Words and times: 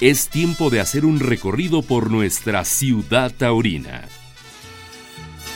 es 0.00 0.28
tiempo 0.28 0.70
de 0.70 0.80
hacer 0.80 1.04
un 1.04 1.18
recorrido 1.18 1.82
por 1.82 2.10
nuestra 2.10 2.64
ciudad 2.64 3.32
taurina. 3.36 4.04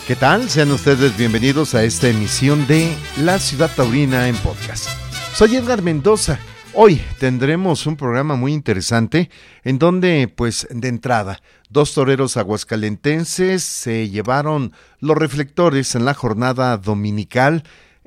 ¿Qué 0.06 0.16
tal? 0.16 0.50
Sean 0.50 0.72
ustedes 0.72 1.16
bienvenidos 1.16 1.76
a 1.76 1.84
esta 1.84 2.08
emisión 2.08 2.66
de 2.66 2.92
La 3.18 3.38
Ciudad 3.38 3.70
Taurina 3.74 4.26
en 4.26 4.34
podcast. 4.36 4.88
Soy 5.32 5.54
Edgar 5.54 5.82
Mendoza. 5.82 6.40
Hoy 6.74 7.00
tendremos 7.20 7.86
un 7.86 7.96
programa 7.96 8.34
muy 8.34 8.52
interesante 8.52 9.30
en 9.62 9.78
donde, 9.78 10.26
pues, 10.26 10.66
de 10.70 10.88
entrada, 10.88 11.40
dos 11.70 11.94
toreros 11.94 12.36
aguascalentenses 12.36 13.62
se 13.62 14.08
llevaron 14.08 14.72
los 14.98 15.16
reflectores 15.16 15.94
en 15.94 16.04
la 16.04 16.14
jornada 16.14 16.76
dominical, 16.78 17.62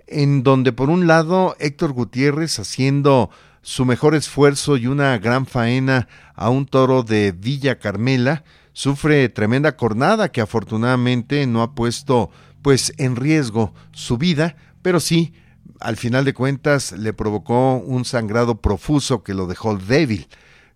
en 0.06 0.44
donde 0.44 0.74
por 0.74 0.90
un 0.90 1.08
lado 1.08 1.56
Héctor 1.60 1.94
Gutiérrez 1.94 2.60
haciendo 2.60 3.30
su 3.66 3.84
mejor 3.84 4.14
esfuerzo 4.14 4.78
y 4.78 4.86
una 4.86 5.18
gran 5.18 5.48
faena 5.48 6.08
a 6.36 6.52
un 6.52 6.68
toro 6.68 7.02
de 7.02 7.32
Villa 7.32 7.80
Carmela, 7.80 8.44
sufre 8.74 9.28
tremenda 9.28 9.76
cornada 9.76 10.32
que 10.32 10.40
afortunadamente 10.40 11.48
no 11.48 11.64
ha 11.64 11.74
puesto 11.74 12.30
pues 12.62 12.94
en 12.98 13.16
riesgo 13.16 13.74
su 13.92 14.20
vida, 14.20 14.56
pero 14.84 15.00
sí 15.00 15.34
al 15.80 15.98
final 15.98 16.26
de 16.26 16.36
cuentas 16.36 16.92
le 16.92 17.12
provocó 17.14 17.78
un 17.78 18.06
sangrado 18.06 18.62
profuso 18.62 19.24
que 19.24 19.34
lo 19.34 19.48
dejó 19.48 19.76
débil. 19.76 20.28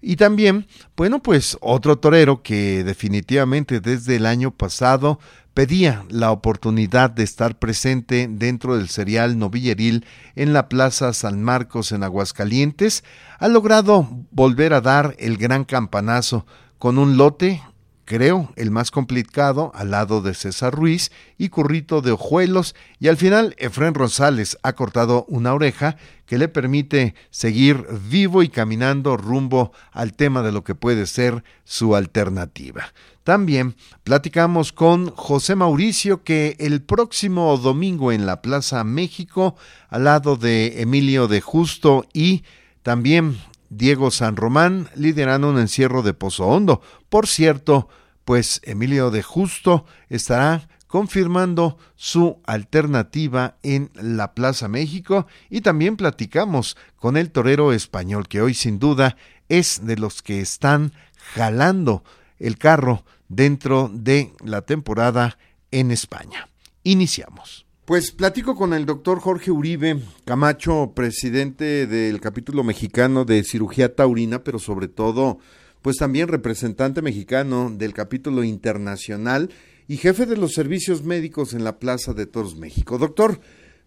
Y 0.01 0.15
también, 0.15 0.65
bueno, 0.97 1.21
pues 1.21 1.59
otro 1.61 1.99
torero 1.99 2.41
que 2.41 2.83
definitivamente 2.83 3.81
desde 3.81 4.15
el 4.15 4.25
año 4.25 4.49
pasado 4.49 5.19
pedía 5.59 6.05
la 6.07 6.31
oportunidad 6.31 7.09
de 7.09 7.23
estar 7.23 7.59
presente 7.59 8.29
dentro 8.31 8.77
del 8.77 8.87
serial 8.87 9.37
novilleril 9.37 10.05
en 10.37 10.53
la 10.53 10.69
Plaza 10.69 11.11
San 11.11 11.43
Marcos 11.43 11.91
en 11.91 12.01
Aguascalientes, 12.01 13.03
ha 13.39 13.49
logrado 13.49 14.07
volver 14.31 14.73
a 14.73 14.79
dar 14.79 15.17
el 15.19 15.35
gran 15.35 15.65
campanazo 15.65 16.45
con 16.77 16.97
un 16.97 17.17
lote 17.17 17.61
creo, 18.09 18.51
el 18.55 18.71
más 18.71 18.89
complicado, 18.89 19.71
al 19.75 19.91
lado 19.91 20.23
de 20.23 20.33
César 20.33 20.73
Ruiz 20.73 21.11
y 21.37 21.49
Currito 21.49 22.01
de 22.01 22.13
Ojuelos, 22.13 22.73
y 22.99 23.07
al 23.07 23.17
final 23.17 23.53
Efren 23.59 23.93
Rosales 23.93 24.57
ha 24.63 24.73
cortado 24.73 25.25
una 25.29 25.53
oreja 25.53 25.95
que 26.25 26.39
le 26.39 26.47
permite 26.47 27.13
seguir 27.29 27.85
vivo 28.09 28.41
y 28.41 28.49
caminando 28.49 29.15
rumbo 29.15 29.73
al 29.91 30.13
tema 30.13 30.41
de 30.41 30.51
lo 30.51 30.63
que 30.63 30.73
puede 30.73 31.05
ser 31.05 31.43
su 31.65 31.95
alternativa. 31.95 32.93
También 33.23 33.75
platicamos 34.03 34.73
con 34.73 35.11
José 35.11 35.55
Mauricio 35.55 36.23
que 36.23 36.55
el 36.57 36.81
próximo 36.81 37.55
domingo 37.57 38.11
en 38.11 38.25
la 38.25 38.41
Plaza 38.41 38.83
México, 38.83 39.55
al 39.87 40.05
lado 40.05 40.35
de 40.35 40.81
Emilio 40.81 41.27
de 41.27 41.41
Justo 41.41 42.07
y 42.11 42.41
también 42.81 43.37
Diego 43.69 44.11
San 44.11 44.35
Román 44.35 44.89
liderando 44.95 45.49
un 45.49 45.59
encierro 45.59 46.01
de 46.01 46.13
Pozo 46.13 46.47
Hondo. 46.47 46.81
Por 47.09 47.27
cierto, 47.27 47.87
pues 48.25 48.61
Emilio 48.63 49.11
de 49.11 49.23
Justo 49.23 49.85
estará 50.09 50.67
confirmando 50.87 51.77
su 51.95 52.41
alternativa 52.45 53.57
en 53.61 53.91
la 53.93 54.33
Plaza 54.33 54.67
México 54.67 55.27
y 55.49 55.61
también 55.61 55.97
platicamos 55.97 56.77
con 56.95 57.15
el 57.15 57.29
torero 57.29 57.73
español 57.73 58.27
que 58.27 58.41
hoy 58.41 58.55
sin 58.55 58.79
duda 58.79 59.15
es 59.49 59.85
de 59.85 59.97
los 59.97 60.23
que 60.23 60.41
están 60.41 60.91
jalando 61.33 62.03
el 62.39 62.57
carro 62.57 63.05
dentro 63.27 63.91
de 63.93 64.33
la 64.43 64.63
temporada 64.63 65.37
en 65.69 65.91
España. 65.91 66.49
Iniciamos. 66.83 67.68
Pues 67.89 68.11
platico 68.11 68.55
con 68.55 68.75
el 68.75 68.85
doctor 68.85 69.19
Jorge 69.19 69.49
Uribe 69.49 69.99
Camacho, 70.23 70.91
presidente 70.93 71.87
del 71.87 72.21
capítulo 72.21 72.63
mexicano 72.63 73.25
de 73.25 73.43
cirugía 73.43 73.95
taurina, 73.95 74.43
pero 74.43 74.59
sobre 74.59 74.87
todo, 74.87 75.39
pues 75.81 75.97
también 75.97 76.27
representante 76.27 77.01
mexicano 77.01 77.71
del 77.75 77.93
capítulo 77.93 78.43
internacional 78.43 79.49
y 79.87 79.97
jefe 79.97 80.27
de 80.27 80.37
los 80.37 80.53
servicios 80.53 81.01
médicos 81.01 81.55
en 81.55 81.63
la 81.63 81.79
Plaza 81.79 82.13
de 82.13 82.27
Toros 82.27 82.55
México. 82.55 82.99
Doctor, 82.99 83.39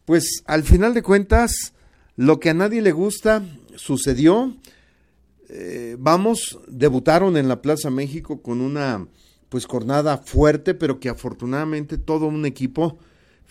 pues 0.04 0.42
al 0.46 0.64
final 0.64 0.94
de 0.94 1.02
cuentas, 1.02 1.72
lo 2.16 2.40
que 2.40 2.50
a 2.50 2.54
nadie 2.54 2.82
le 2.82 2.90
gusta 2.90 3.44
sucedió. 3.76 4.56
Eh, 5.48 5.94
vamos, 5.96 6.58
debutaron 6.66 7.36
en 7.36 7.46
la 7.46 7.62
Plaza 7.62 7.88
México 7.88 8.42
con 8.42 8.62
una 8.62 9.06
pues 9.48 9.64
jornada 9.66 10.18
fuerte, 10.18 10.74
pero 10.74 10.98
que 10.98 11.08
afortunadamente 11.08 11.98
todo 11.98 12.26
un 12.26 12.46
equipo 12.46 12.98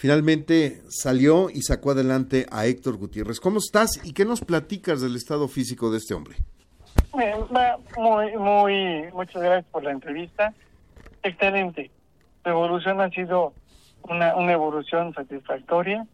finalmente 0.01 0.81
salió 0.89 1.51
y 1.51 1.61
sacó 1.61 1.91
adelante 1.91 2.47
a 2.49 2.65
Héctor 2.65 2.97
Gutiérrez. 2.97 3.39
¿Cómo 3.39 3.59
estás 3.59 4.03
y 4.03 4.13
qué 4.13 4.25
nos 4.25 4.41
platicas 4.41 4.99
del 4.99 5.15
estado 5.15 5.47
físico 5.47 5.91
de 5.91 5.99
este 5.99 6.15
hombre? 6.15 6.37
Muy, 7.13 8.35
muy, 8.35 9.11
muchas 9.13 9.43
gracias 9.43 9.65
por 9.71 9.83
la 9.83 9.91
entrevista. 9.91 10.55
Excelente. 11.21 11.91
La 12.43 12.49
evolución 12.49 12.99
ha 12.99 13.11
sido 13.11 13.53
una, 14.01 14.35
una 14.35 14.53
evolución 14.53 15.13
satisfactoria, 15.13 16.07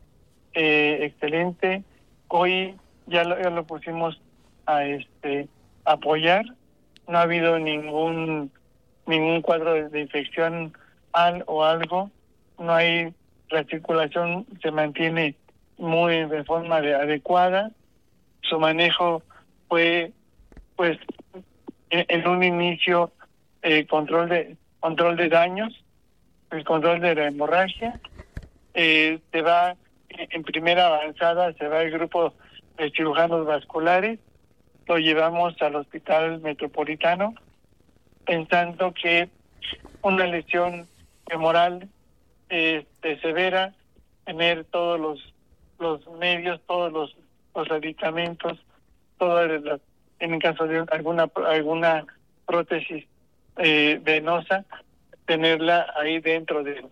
eh, 0.54 0.98
excelente. 1.04 1.86
Hoy 2.28 2.76
ya 3.06 3.24
lo, 3.24 3.42
ya 3.42 3.50
lo 3.52 3.66
pusimos 3.66 4.20
a 4.66 4.84
este 4.84 5.48
apoyar. 5.86 6.44
No 7.08 7.20
ha 7.20 7.22
habido 7.22 7.58
ningún 7.58 8.52
ningún 9.06 9.42
cuadro 9.42 9.88
de 9.90 10.02
infección 10.02 10.74
al 11.14 11.46
o 11.48 11.64
algo. 11.64 12.12
No 12.60 12.74
hay 12.74 13.14
la 13.50 13.64
circulación 13.64 14.46
se 14.62 14.72
mantiene 14.72 15.36
muy 15.78 16.26
de 16.26 16.44
forma 16.44 16.78
adecuada. 16.78 17.72
Su 18.42 18.60
manejo 18.60 19.24
fue, 19.68 20.12
pues, 20.76 20.98
en, 21.90 22.28
un 22.28 22.44
inicio 22.44 23.12
eh, 23.62 23.86
control 23.86 24.30
de 24.30 24.58
control 24.80 25.18
de 25.18 25.30
daños, 25.30 25.74
el 26.52 26.64
control 26.64 27.02
de 27.02 27.16
la 27.16 27.28
hemorragia. 27.28 28.00
Eh, 28.74 29.20
se 29.32 29.42
va 29.42 29.76
en 30.10 30.44
primera 30.44 30.88
avanzada, 30.88 31.54
se 31.54 31.68
va 31.68 31.82
el 31.82 31.92
grupo 31.92 32.34
de 32.78 32.92
cirujanos 32.92 33.46
vasculares, 33.46 34.20
lo 34.88 34.98
llevamos 34.98 35.60
al 35.62 35.76
hospital 35.76 36.40
metropolitano, 36.42 37.34
pensando 38.26 38.94
que 38.94 39.30
una 40.02 40.26
lesión 40.26 40.88
femoral 41.28 41.90
este, 42.50 43.20
severa, 43.20 43.74
tener 44.26 44.66
todos 44.66 45.00
los 45.00 45.34
los 45.80 46.08
medios, 46.18 46.60
todos 46.66 46.92
los, 46.92 47.16
los 47.54 47.70
aditamentos, 47.70 48.58
todas 49.18 49.62
las, 49.62 49.80
en 50.20 50.40
caso 50.40 50.66
de 50.66 50.84
alguna 50.90 51.30
alguna 51.48 52.06
prótesis 52.46 53.06
eh, 53.58 54.00
venosa, 54.02 54.66
tenerla 55.26 55.94
ahí 55.96 56.20
dentro 56.20 56.64
de, 56.64 56.84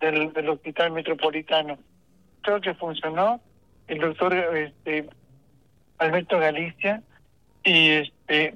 del, 0.00 0.32
del 0.32 0.48
hospital 0.48 0.92
metropolitano. 0.92 1.78
Creo 2.42 2.60
que 2.60 2.74
funcionó. 2.74 3.40
El 3.88 4.00
doctor 4.00 4.34
este, 4.34 5.08
Alberto 5.96 6.38
Galicia 6.38 7.02
y 7.64 7.88
este 7.88 8.54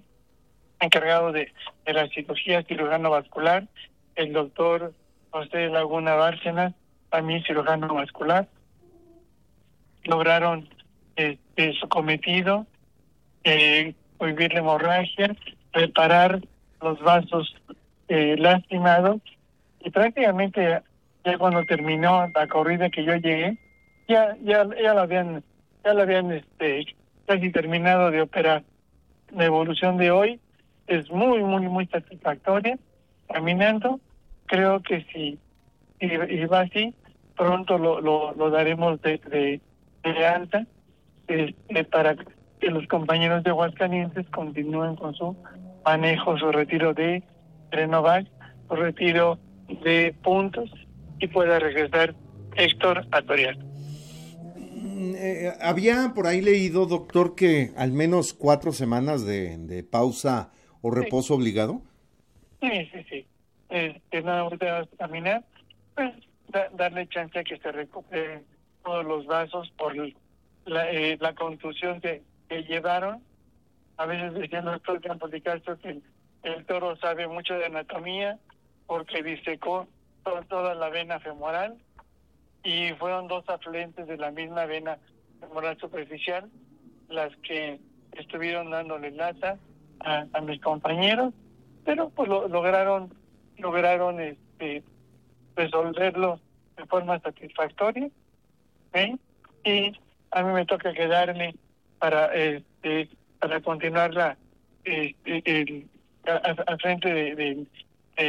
encargado 0.79 1.33
de, 1.33 1.51
de 1.87 1.93
la 1.95 2.07
cirugía 2.09 2.63
cirujano 2.65 3.11
vascular, 3.11 3.67
el 4.15 4.33
doctor 4.35 4.93
José 5.33 5.69
Laguna 5.71 6.15
Bárcenas, 6.15 6.75
también 7.11 7.43
cirujano 7.43 7.95
vascular, 7.95 8.47
lograron 10.05 10.69
este, 11.17 11.73
su 11.75 11.89
cometido, 11.89 12.67
eh, 13.45 13.95
prohibir 14.19 14.53
la 14.53 14.61
hemorragia, 14.61 15.35
reparar 15.73 16.41
los 16.81 17.01
vasos 17.01 17.57
eh, 18.09 18.37
lastimados 18.39 19.21
y 19.81 19.91
prácticamente 19.91 20.83
ya 21.25 21.39
cuando 21.39 21.65
terminó 21.65 22.31
la 22.35 22.47
corrida 22.47 22.91
que 22.91 23.05
yo 23.05 23.17
llegué, 23.17 23.57
ya 24.09 24.37
ya 24.45 24.67
ya 24.83 24.93
la 24.95 25.03
habían 25.03 25.43
ya 25.85 25.95
la 25.95 26.03
habían 26.03 26.31
este 26.33 26.95
casi 27.27 27.51
terminado 27.51 28.11
de 28.11 28.21
operar. 28.21 28.65
La 29.31 29.47
evolución 29.47 29.97
de 29.97 30.11
hoy 30.11 30.41
es 30.89 31.11
muy 31.11 31.43
muy 31.43 31.69
muy 31.69 31.87
satisfactoria, 31.87 32.79
caminando 33.33 33.99
creo 34.53 34.83
que 34.83 35.07
si, 35.13 35.39
y 35.99 36.45
va 36.45 36.61
así, 36.61 36.95
pronto 37.37 37.79
lo, 37.79 38.03
lo, 38.03 38.35
lo 38.35 38.51
daremos 38.51 39.01
de, 39.01 39.61
de, 40.05 40.27
alta 40.27 40.67
este, 41.27 41.85
para 41.85 42.15
que 42.61 42.69
los 42.69 42.87
compañeros 42.87 43.43
de 43.45 43.51
Aguascalientes 43.51 44.29
continúen 44.29 44.95
con 44.97 45.15
su 45.15 45.35
manejo, 45.87 46.37
su 46.37 46.53
retiro 46.53 46.93
de 46.93 47.23
renovar, 47.71 48.27
su 48.69 48.77
retiro 48.77 49.39
de 49.83 50.15
puntos 50.23 50.71
y 51.19 51.29
pueda 51.29 51.59
regresar 51.59 52.15
Héctor 52.55 53.07
a 53.11 53.23
Toriano. 53.23 53.65
Mm, 54.75 55.15
eh, 55.17 55.53
había 55.63 56.13
por 56.15 56.27
ahí 56.27 56.43
leído, 56.43 56.85
doctor, 56.85 57.35
que 57.35 57.71
al 57.75 57.93
menos 57.93 58.35
cuatro 58.35 58.73
semanas 58.73 59.25
de, 59.25 59.57
de 59.57 59.83
pausa 59.83 60.51
o 60.83 60.91
reposo 60.91 61.35
obligado. 61.37 61.81
Sí, 62.61 62.91
sí, 62.93 63.07
sí 63.09 63.27
este, 63.73 64.23
nada 64.23 64.45
más 64.45 64.61
a 64.61 64.87
caminar, 64.99 65.43
pues 65.95 66.13
darle 66.75 67.09
chance 67.09 67.39
a 67.39 67.43
que 67.43 67.57
se 67.57 67.73
recuperen 67.73 68.45
todos 68.85 69.05
los 69.05 69.27
vasos 69.27 69.71
por 69.79 69.97
la, 70.67 70.91
eh, 70.91 71.17
la 71.19 71.35
contusión 71.35 72.01
que, 72.01 72.23
llevaron. 72.69 73.23
A 73.97 74.05
veces 74.05 74.35
decía 74.35 74.59
el 74.59 74.67
doctor 74.67 75.01
Campos 75.01 75.31
de 75.31 75.41
Castro 75.41 75.79
que 75.79 76.03
el, 76.43 76.67
toro 76.67 76.97
sabe 76.97 77.27
mucho 77.27 77.55
de 77.55 77.65
anatomía 77.65 78.39
porque 78.87 79.23
disecó 79.23 79.89
toda 80.51 80.75
la 80.75 80.91
vena 80.91 81.19
femoral 81.19 81.79
y 82.63 82.91
fueron 82.99 83.27
dos 83.27 83.49
afluentes 83.49 84.07
de 84.07 84.19
la 84.19 84.31
misma 84.31 84.67
vena 84.67 84.99
femoral 85.41 85.79
superficial 85.79 86.51
las 87.09 87.35
que 87.39 87.81
estuvieron 88.13 88.71
dándole 88.71 89.13
lata 89.13 89.57
a, 90.01 90.41
mis 90.43 90.61
compañeros, 90.61 91.33
pero 91.87 92.11
pues 92.11 92.29
lo, 92.29 92.49
lograron 92.49 93.15
lograron 93.63 94.21
este 94.21 94.83
resolverlo 95.57 96.41
de 96.77 96.87
forma 96.87 97.19
satisfactoria 97.21 98.09
¿eh? 98.95 99.17
y 99.65 99.93
a 100.31 100.43
mí 100.43 100.53
me 100.53 100.67
toca 100.67 100.93
quedarme 100.93 101.55
para 101.99 102.27
este 102.35 103.09
para 103.39 103.61
continuar 103.61 104.15
la 104.15 104.37
este, 104.85 105.43
el, 105.45 105.89
al 106.25 106.79
frente 106.81 107.13
de, 107.13 107.67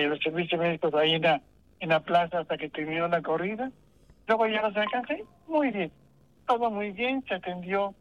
los 0.07 0.19
servicios 0.19 0.59
médicos 0.59 0.93
ahí 0.95 1.13
en 1.15 1.21
la, 1.23 1.41
en 1.79 1.89
la 1.89 1.99
plaza 1.99 2.39
hasta 2.39 2.57
que 2.57 2.69
terminó 2.69 3.07
la 3.07 3.21
corrida. 3.21 3.71
Luego 4.27 4.47
ya 4.47 4.61
nos 4.61 4.75
alcancé 4.75 5.23
muy 5.47 5.71
bien. 5.71 5.91
Todo 6.47 6.71
muy 6.71 6.91
bien 6.91 7.23
se 7.27 7.35
atendió 7.35 7.93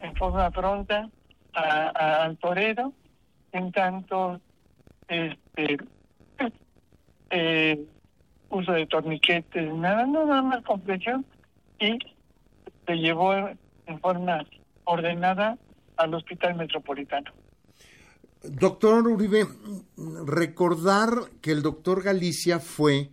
en 0.00 0.14
forma 0.16 0.50
pronta 0.50 1.08
a, 1.54 2.22
al 2.22 2.36
torero. 2.38 2.92
En 3.52 3.72
tanto 3.72 4.40
este 5.08 5.78
eh, 7.30 7.84
uso 8.50 8.72
de 8.72 8.86
torniquetes, 8.86 9.72
nada, 9.74 10.06
nada 10.06 10.42
más 10.42 10.64
compresión 10.64 11.24
y 11.78 11.98
se 12.86 12.94
llevó 12.96 13.32
en 13.86 14.00
forma 14.00 14.44
ordenada 14.84 15.56
al 15.96 16.14
Hospital 16.14 16.56
Metropolitano. 16.56 17.30
Doctor 18.42 19.06
Uribe, 19.06 19.46
recordar 20.26 21.10
que 21.42 21.52
el 21.52 21.62
doctor 21.62 22.02
Galicia 22.02 22.58
fue 22.58 23.10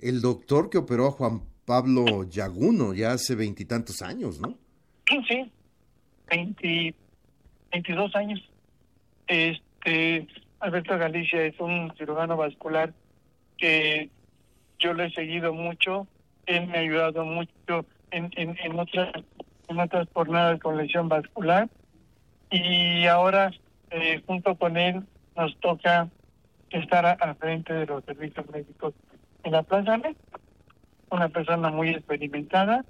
el 0.00 0.20
doctor 0.22 0.70
que 0.70 0.78
operó 0.78 1.08
a 1.08 1.10
Juan 1.10 1.42
Pablo 1.66 2.24
Yaguno 2.24 2.94
ya 2.94 3.12
hace 3.12 3.34
veintitantos 3.34 4.00
años, 4.00 4.40
¿no? 4.40 4.54
Sí, 5.28 5.52
veintidós 7.70 8.14
años. 8.14 8.40
Este, 9.26 10.26
Alberto 10.60 10.96
Galicia 10.96 11.44
es 11.44 11.58
un 11.60 11.92
cirujano 11.98 12.36
vascular 12.36 12.94
que 13.56 14.10
yo 14.78 14.92
lo 14.92 15.04
he 15.04 15.10
seguido 15.10 15.52
mucho, 15.52 16.06
él 16.46 16.66
me 16.66 16.78
ha 16.78 16.80
ayudado 16.80 17.24
mucho 17.24 17.86
en, 18.10 18.30
en, 18.36 18.56
en 18.62 18.78
otras 18.78 19.12
en 19.68 19.80
otras 19.80 20.08
jornadas 20.12 20.60
con 20.60 20.76
lesión 20.76 21.08
vascular. 21.08 21.68
Y 22.50 23.06
ahora 23.06 23.50
eh, 23.90 24.22
junto 24.26 24.54
con 24.56 24.76
él 24.76 25.04
nos 25.36 25.56
toca 25.58 26.08
estar 26.70 27.06
al 27.20 27.36
frente 27.36 27.72
de 27.72 27.86
los 27.86 28.04
servicios 28.04 28.48
médicos 28.50 28.94
en 29.42 29.52
la 29.52 29.62
Plaza 29.62 30.00
una 31.10 31.28
persona 31.28 31.70
muy 31.70 31.90
experimentada 31.90 32.84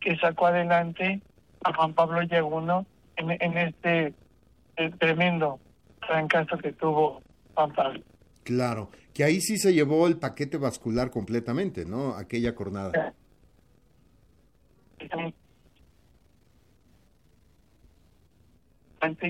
que 0.00 0.16
sacó 0.16 0.46
adelante 0.46 1.20
a 1.64 1.74
Juan 1.74 1.92
Pablo 1.92 2.22
Yaguno 2.22 2.86
en, 3.16 3.58
este 3.58 4.14
eh, 4.76 4.90
tremendo 4.98 5.60
caso 6.28 6.56
que 6.58 6.72
tuvo 6.72 7.22
Juan 7.54 7.72
Pablo. 7.72 8.00
Claro, 8.44 8.90
que 9.14 9.24
ahí 9.24 9.40
sí 9.40 9.58
se 9.58 9.74
llevó 9.74 10.06
el 10.06 10.18
paquete 10.18 10.56
vascular 10.56 11.10
completamente, 11.10 11.84
¿no? 11.84 12.14
Aquella 12.14 12.54
jornada. 12.54 13.14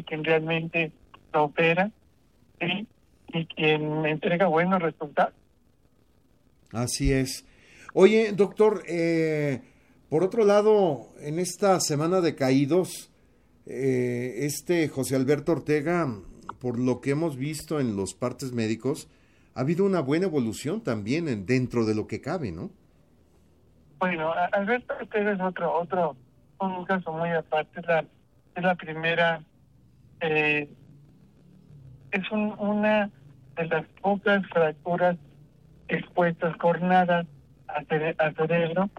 quien 0.06 0.25
realmente 0.25 0.93
lo 1.32 1.44
opera 1.44 1.90
y 2.61 3.46
quien 3.46 4.05
entrega 4.06 4.46
buenos 4.46 4.81
resultados. 4.81 5.34
Así 6.73 7.12
es. 7.12 7.44
Oye, 7.94 8.32
doctor, 8.32 8.82
eh, 8.87 9.61
por 10.08 10.23
otro 10.23 10.44
lado, 10.44 11.08
en 11.20 11.38
esta 11.38 11.81
semana 11.81 12.20
de 12.20 12.34
caídos, 12.34 13.11
eh, 13.67 14.34
este 14.40 14.88
José 14.88 15.17
Alberto 15.17 15.52
Ortega, 15.52 16.20
por 16.58 16.79
lo 16.79 17.00
que 17.00 17.11
hemos 17.11 17.37
visto 17.37 17.81
en 17.81 17.96
los 17.96 18.14
partes 18.14 18.52
médicos, 18.52 19.08
ha 19.55 19.61
habido 19.61 19.85
una 19.85 20.01
buena 20.01 20.27
evolución 20.27 20.83
también 20.83 21.47
dentro 21.47 21.85
de 21.85 21.95
lo 21.95 22.07
que 22.07 22.21
cabe, 22.21 22.53
¿no? 22.53 22.71
Bueno, 23.99 24.33
Alberto 24.53 24.95
Ortega 24.99 25.33
es 25.33 25.41
otro, 25.41 25.73
otro, 25.79 26.17
un 26.59 26.85
caso 26.85 27.13
muy 27.13 27.31
aparte, 27.31 27.81
es 27.81 27.87
la, 27.87 28.05
es 28.57 28.63
la 28.63 28.75
primera, 28.75 29.43
eh, 30.21 30.69
es 32.11 32.31
una 32.33 33.11
de 33.57 33.67
las 33.67 33.87
pocas 34.01 34.45
fracturas 34.49 35.17
expuestas, 35.89 36.57
cornadas 36.57 37.27
a, 37.69 37.85
cerebro, 37.85 38.91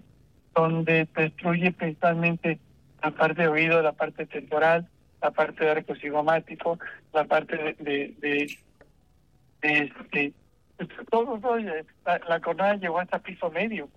donde 0.54 1.08
destruye 1.14 1.72
principalmente 1.72 2.58
la 3.02 3.10
parte 3.10 3.42
de 3.42 3.48
oído, 3.48 3.82
la 3.82 3.92
parte 3.92 4.26
temporal, 4.26 4.88
la 5.20 5.30
parte 5.30 5.64
de 5.64 5.70
arco 5.70 5.94
cigomático, 5.96 6.78
la 7.12 7.24
parte 7.24 7.56
de, 7.56 7.74
de, 7.78 8.58
de, 9.60 9.78
este, 9.82 10.32
todo, 11.10 11.38
todo 11.38 11.58
la, 11.58 11.84
la, 12.28 12.40
cornada 12.40 12.76
llegó 12.76 12.98
hasta 12.98 13.18
piso 13.20 13.50
medio. 13.50 13.88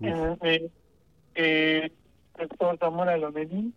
Eh, 0.00 0.36
eh, 0.42 0.70
eh, 1.34 1.92
el 2.38 2.48
doctor 2.48 2.78
Zamora 2.78 3.16
Lomelín, 3.16 3.74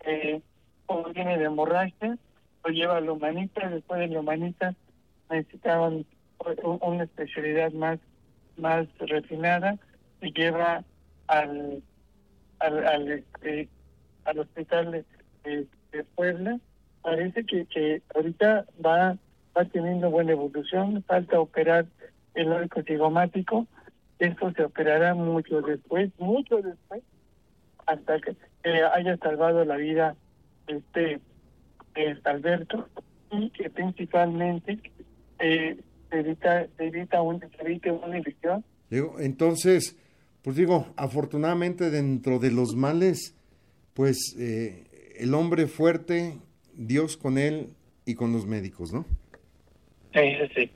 eh, 0.00 0.40
como 0.86 1.04
viene 1.12 1.38
de 1.38 1.44
hemorragia, 1.44 2.16
lo 2.64 2.70
lleva 2.70 2.96
a 2.96 3.00
la 3.00 3.12
humanita, 3.12 3.68
después 3.68 4.00
de 4.00 4.08
la 4.08 4.20
humanita 4.20 4.74
necesitaban 5.30 6.06
una 6.80 7.04
especialidad 7.04 7.72
más 7.72 7.98
más 8.56 8.86
refinada, 8.98 9.76
se 10.20 10.30
lleva 10.30 10.84
al 11.26 11.82
al, 12.58 12.86
al, 12.86 13.12
este, 13.12 13.68
al 14.24 14.38
hospital 14.38 15.04
de, 15.44 15.66
de, 15.92 16.04
Puebla. 16.14 16.58
Parece 17.02 17.44
que, 17.44 17.66
que 17.66 18.02
ahorita 18.14 18.66
va 18.84 19.16
va 19.56 19.64
teniendo 19.64 20.10
buena 20.10 20.32
evolución, 20.32 21.02
falta 21.06 21.40
operar 21.40 21.86
el 22.34 22.52
arco 22.52 22.82
cigomático, 22.82 23.66
esto 24.18 24.52
se 24.52 24.64
operará 24.64 25.14
mucho 25.14 25.62
después, 25.62 26.10
mucho 26.18 26.56
después, 26.56 27.02
hasta 27.86 28.20
que 28.20 28.36
haya 28.94 29.16
salvado 29.18 29.64
la 29.64 29.76
vida 29.76 30.16
este 30.66 31.20
Alberto 32.24 32.88
y 33.30 33.50
que 33.50 33.70
principalmente 33.70 34.78
eh, 35.38 35.78
se 36.10 36.18
evita, 36.18 36.66
evita 36.78 37.22
un, 37.22 37.40
se 37.40 37.90
una 37.90 38.18
infección. 38.18 38.64
Digo, 38.90 39.18
entonces, 39.18 39.96
pues 40.42 40.56
digo, 40.56 40.86
afortunadamente 40.96 41.90
dentro 41.90 42.38
de 42.38 42.50
los 42.50 42.74
males, 42.76 43.34
pues 43.94 44.36
eh, 44.38 44.84
el 45.18 45.34
hombre 45.34 45.66
fuerte, 45.66 46.38
Dios 46.74 47.16
con 47.16 47.38
él 47.38 47.70
y 48.04 48.14
con 48.14 48.32
los 48.32 48.46
médicos, 48.46 48.92
¿no? 48.92 49.06
Sí. 50.16 50.70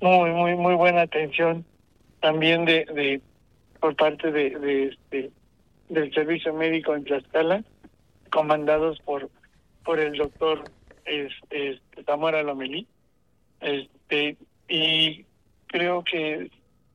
Muy, 0.00 0.30
muy, 0.30 0.54
muy 0.56 0.74
buena 0.74 1.02
atención 1.02 1.64
también 2.20 2.66
de, 2.66 2.84
de 2.84 3.22
por 3.80 3.96
parte 3.96 4.30
de, 4.30 4.50
de 4.50 4.84
este 4.88 5.30
del 5.88 6.12
servicio 6.12 6.52
médico 6.52 6.94
en 6.94 7.04
Tlaxcala, 7.04 7.64
comandados 8.30 9.00
por 9.00 9.30
por 9.84 9.98
el 9.98 10.18
doctor 10.18 10.64
este, 11.06 11.70
este 11.70 12.04
Zamora 12.04 12.42
Lomelí. 12.42 12.86
Este, 13.60 14.36
y 14.68 15.24
creo 15.66 16.04
que 16.04 16.50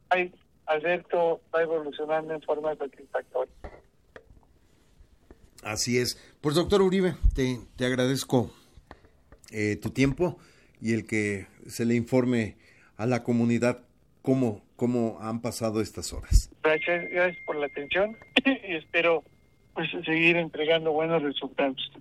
hay, 0.10 0.32
Alberto 0.68 1.42
va 1.54 1.64
evolucionando 1.64 2.36
en 2.36 2.42
forma 2.44 2.76
satisfactoria. 2.76 3.54
Así 5.64 5.98
es. 5.98 6.22
Pues 6.40 6.56
doctor 6.56 6.84
Uribe, 6.84 7.16
te, 7.34 7.58
te 7.76 7.86
agradezco 7.86 8.52
eh, 9.52 9.78
tu 9.78 9.90
tiempo 9.90 10.38
y 10.84 10.94
el 10.94 11.06
que 11.06 11.48
se 11.66 11.86
le 11.86 11.96
informe 11.96 12.58
a 12.98 13.06
la 13.06 13.24
comunidad 13.24 13.80
cómo, 14.22 14.62
cómo 14.76 15.18
han 15.22 15.42
pasado 15.42 15.82
estas 15.82 16.12
horas. 16.12 16.52
Gracias, 16.62 17.10
gracias 17.10 17.44
por 17.46 17.56
la 17.56 17.68
atención 17.68 18.18
y 18.46 18.76
espero 18.76 19.24
pues 19.74 19.90
seguir 20.06 20.36
entregando 20.36 20.92
buenos 20.92 21.24
resultados. 21.24 21.92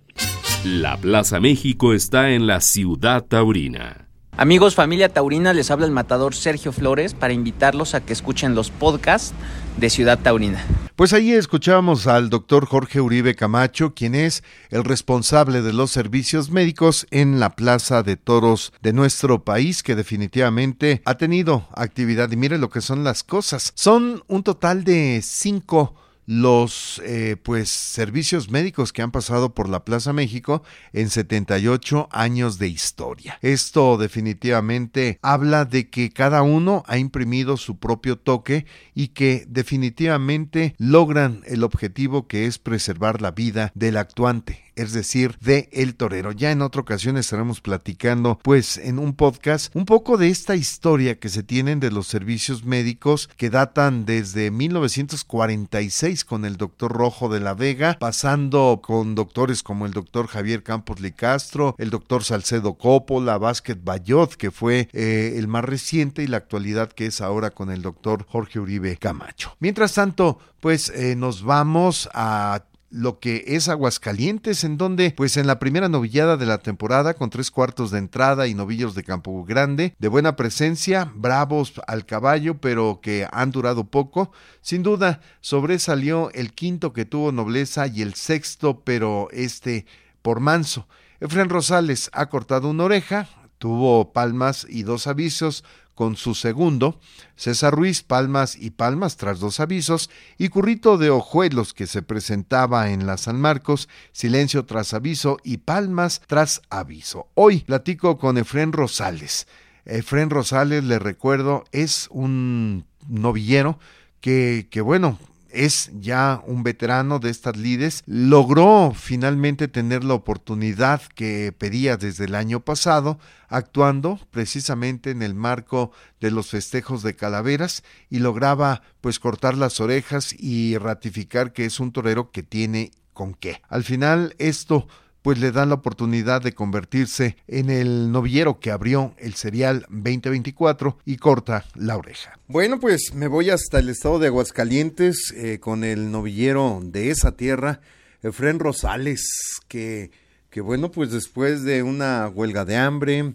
La 0.65 0.97
Plaza 0.97 1.39
México 1.39 1.93
está 1.93 2.31
en 2.31 2.45
la 2.45 2.59
ciudad 2.59 3.23
taurina. 3.23 4.07
Amigos, 4.35 4.73
familia 4.73 5.09
taurina, 5.09 5.53
les 5.53 5.69
habla 5.69 5.85
el 5.85 5.91
matador 5.91 6.33
Sergio 6.33 6.71
Flores 6.71 7.13
para 7.13 7.33
invitarlos 7.33 7.93
a 7.93 8.01
que 8.01 8.13
escuchen 8.13 8.55
los 8.55 8.71
podcasts 8.71 9.31
de 9.77 9.91
Ciudad 9.91 10.17
Taurina. 10.17 10.65
Pues 10.95 11.13
ahí 11.13 11.33
escuchamos 11.33 12.07
al 12.07 12.31
doctor 12.31 12.65
Jorge 12.65 12.99
Uribe 12.99 13.35
Camacho, 13.35 13.93
quien 13.93 14.15
es 14.15 14.43
el 14.71 14.83
responsable 14.85 15.61
de 15.61 15.71
los 15.71 15.91
servicios 15.91 16.49
médicos 16.49 17.05
en 17.11 17.39
la 17.39 17.55
Plaza 17.55 18.01
de 18.01 18.17
Toros 18.17 18.73
de 18.81 18.91
nuestro 18.91 19.43
país, 19.43 19.83
que 19.83 19.93
definitivamente 19.93 21.03
ha 21.05 21.13
tenido 21.13 21.67
actividad. 21.75 22.31
Y 22.31 22.35
mire 22.35 22.57
lo 22.57 22.71
que 22.71 22.81
son 22.81 23.03
las 23.03 23.21
cosas. 23.21 23.71
Son 23.75 24.23
un 24.27 24.41
total 24.41 24.83
de 24.83 25.21
cinco 25.23 25.93
los 26.25 27.01
eh, 27.05 27.37
pues 27.41 27.69
servicios 27.69 28.49
médicos 28.49 28.93
que 28.93 29.01
han 29.01 29.11
pasado 29.11 29.53
por 29.53 29.69
la 29.69 29.83
Plaza 29.83 30.13
México 30.13 30.63
en 30.93 31.09
78 31.09 32.09
años 32.11 32.57
de 32.57 32.67
historia. 32.67 33.37
Esto 33.41 33.97
definitivamente 33.97 35.19
habla 35.21 35.65
de 35.65 35.89
que 35.89 36.11
cada 36.11 36.41
uno 36.41 36.83
ha 36.87 36.97
imprimido 36.97 37.57
su 37.57 37.77
propio 37.77 38.17
toque 38.17 38.65
y 38.93 39.09
que 39.09 39.45
definitivamente 39.47 40.75
logran 40.77 41.41
el 41.45 41.63
objetivo 41.63 42.27
que 42.27 42.45
es 42.45 42.57
preservar 42.57 43.21
la 43.21 43.31
vida 43.31 43.71
del 43.75 43.97
actuante 43.97 44.72
es 44.75 44.93
decir, 44.93 45.37
de 45.41 45.69
El 45.71 45.95
Torero. 45.95 46.31
Ya 46.31 46.51
en 46.51 46.61
otra 46.61 46.81
ocasión 46.81 47.17
estaremos 47.17 47.61
platicando, 47.61 48.39
pues, 48.41 48.77
en 48.77 48.99
un 48.99 49.13
podcast, 49.13 49.75
un 49.75 49.85
poco 49.85 50.17
de 50.17 50.29
esta 50.29 50.55
historia 50.55 51.19
que 51.19 51.29
se 51.29 51.43
tienen 51.43 51.79
de 51.79 51.91
los 51.91 52.07
servicios 52.07 52.63
médicos 52.63 53.29
que 53.37 53.49
datan 53.49 54.05
desde 54.05 54.51
1946 54.51 56.25
con 56.25 56.45
el 56.45 56.57
doctor 56.57 56.91
Rojo 56.91 57.29
de 57.29 57.39
la 57.39 57.53
Vega, 57.53 57.97
pasando 57.99 58.81
con 58.83 59.15
doctores 59.15 59.63
como 59.63 59.85
el 59.85 59.93
doctor 59.93 60.27
Javier 60.27 60.63
Campos 60.63 60.99
Licastro, 60.99 61.75
el 61.77 61.89
doctor 61.89 62.23
Salcedo 62.23 62.75
Coppola, 62.75 63.37
Vázquez 63.37 63.77
Bayot, 63.83 64.35
que 64.35 64.51
fue 64.51 64.89
eh, 64.93 65.35
el 65.37 65.47
más 65.47 65.65
reciente 65.65 66.23
y 66.23 66.27
la 66.27 66.37
actualidad 66.37 66.91
que 66.91 67.07
es 67.07 67.21
ahora 67.21 67.51
con 67.51 67.71
el 67.71 67.81
doctor 67.81 68.25
Jorge 68.27 68.59
Uribe 68.59 68.97
Camacho. 68.97 69.55
Mientras 69.59 69.93
tanto, 69.93 70.39
pues 70.59 70.89
eh, 70.89 71.15
nos 71.15 71.43
vamos 71.43 72.09
a 72.13 72.63
lo 72.93 73.19
que 73.19 73.43
es 73.47 73.69
Aguascalientes, 73.69 74.63
en 74.63 74.77
donde, 74.77 75.09
pues 75.09 75.35
en 75.37 75.47
la 75.47 75.57
primera 75.57 75.89
novillada 75.89 76.37
de 76.37 76.45
la 76.45 76.59
temporada, 76.59 77.15
con 77.15 77.31
tres 77.31 77.49
cuartos 77.49 77.89
de 77.89 77.97
entrada 77.97 78.45
y 78.45 78.53
novillos 78.53 78.93
de 78.93 79.03
Campo 79.03 79.43
Grande, 79.45 79.95
de 79.97 80.07
buena 80.09 80.35
presencia, 80.35 81.11
bravos 81.15 81.81
al 81.87 82.05
caballo, 82.05 82.59
pero 82.61 82.99
que 83.01 83.27
han 83.31 83.51
durado 83.51 83.85
poco, 83.85 84.31
sin 84.61 84.83
duda 84.83 85.21
sobresalió 85.41 86.29
el 86.33 86.53
quinto 86.53 86.93
que 86.93 87.05
tuvo 87.05 87.31
nobleza 87.31 87.87
y 87.87 88.03
el 88.03 88.13
sexto, 88.13 88.81
pero 88.81 89.27
este 89.31 89.87
por 90.21 90.39
manso. 90.39 90.87
Efren 91.19 91.49
Rosales 91.49 92.11
ha 92.13 92.27
cortado 92.27 92.69
una 92.69 92.83
oreja, 92.83 93.27
tuvo 93.57 94.13
palmas 94.13 94.67
y 94.69 94.83
dos 94.83 95.07
avisos, 95.07 95.63
con 95.95 96.15
su 96.15 96.35
segundo, 96.35 96.99
César 97.35 97.73
Ruiz 97.73 98.03
Palmas 98.03 98.55
y 98.55 98.71
Palmas 98.71 99.17
tras 99.17 99.39
dos 99.39 99.59
avisos, 99.59 100.09
y 100.37 100.49
Currito 100.49 100.97
de 100.97 101.09
Ojuelos 101.09 101.73
que 101.73 101.87
se 101.87 102.01
presentaba 102.01 102.89
en 102.89 103.05
la 103.05 103.17
San 103.17 103.39
Marcos, 103.39 103.89
Silencio 104.11 104.65
tras 104.65 104.93
aviso 104.93 105.37
y 105.43 105.57
Palmas 105.57 106.21
tras 106.27 106.61
aviso. 106.69 107.27
Hoy 107.35 107.59
platico 107.61 108.17
con 108.17 108.37
Efren 108.37 108.71
Rosales. 108.71 109.47
Efren 109.85 110.29
Rosales, 110.29 110.83
le 110.83 110.99
recuerdo, 110.99 111.65
es 111.71 112.07
un 112.09 112.85
novillero 113.07 113.79
que, 114.21 114.67
que 114.71 114.81
bueno, 114.81 115.19
es 115.53 115.91
ya 115.93 116.41
un 116.45 116.63
veterano 116.63 117.19
de 117.19 117.29
estas 117.29 117.55
lides, 117.55 118.03
logró 118.05 118.93
finalmente 118.95 119.67
tener 119.67 120.03
la 120.03 120.15
oportunidad 120.15 121.01
que 121.15 121.53
pedía 121.57 121.97
desde 121.97 122.25
el 122.25 122.35
año 122.35 122.59
pasado, 122.59 123.19
actuando 123.47 124.19
precisamente 124.31 125.11
en 125.11 125.21
el 125.21 125.35
marco 125.35 125.91
de 126.19 126.31
los 126.31 126.49
festejos 126.49 127.03
de 127.03 127.15
calaveras 127.15 127.83
y 128.09 128.19
lograba 128.19 128.81
pues 128.99 129.19
cortar 129.19 129.55
las 129.55 129.79
orejas 129.79 130.33
y 130.37 130.77
ratificar 130.77 131.53
que 131.53 131.65
es 131.65 131.79
un 131.79 131.91
torero 131.91 132.31
que 132.31 132.43
tiene 132.43 132.91
con 133.13 133.33
qué. 133.35 133.61
Al 133.69 133.83
final 133.83 134.35
esto 134.39 134.87
pues 135.23 135.39
le 135.39 135.51
dan 135.51 135.69
la 135.69 135.75
oportunidad 135.75 136.41
de 136.41 136.51
convertirse 136.51 137.37
en 137.47 137.69
el 137.69 138.11
novillero 138.11 138.59
que 138.59 138.71
abrió 138.71 139.15
el 139.17 139.33
serial 139.33 139.85
2024 139.89 140.99
y 141.05 141.17
corta 141.17 141.65
la 141.75 141.97
oreja. 141.97 142.37
Bueno, 142.47 142.79
pues 142.79 143.13
me 143.15 143.27
voy 143.27 143.49
hasta 143.49 143.79
el 143.79 143.89
estado 143.89 144.19
de 144.19 144.27
Aguascalientes 144.27 145.33
eh, 145.35 145.59
con 145.59 145.83
el 145.83 146.11
novillero 146.11 146.81
de 146.83 147.09
esa 147.09 147.31
tierra, 147.37 147.79
Efren 148.21 148.59
Rosales, 148.59 149.25
que, 149.69 150.11
que 150.49 150.61
bueno, 150.61 150.91
pues 150.91 151.11
después 151.11 151.63
de 151.63 151.83
una 151.83 152.27
huelga 152.27 152.65
de 152.65 152.75
hambre, 152.75 153.33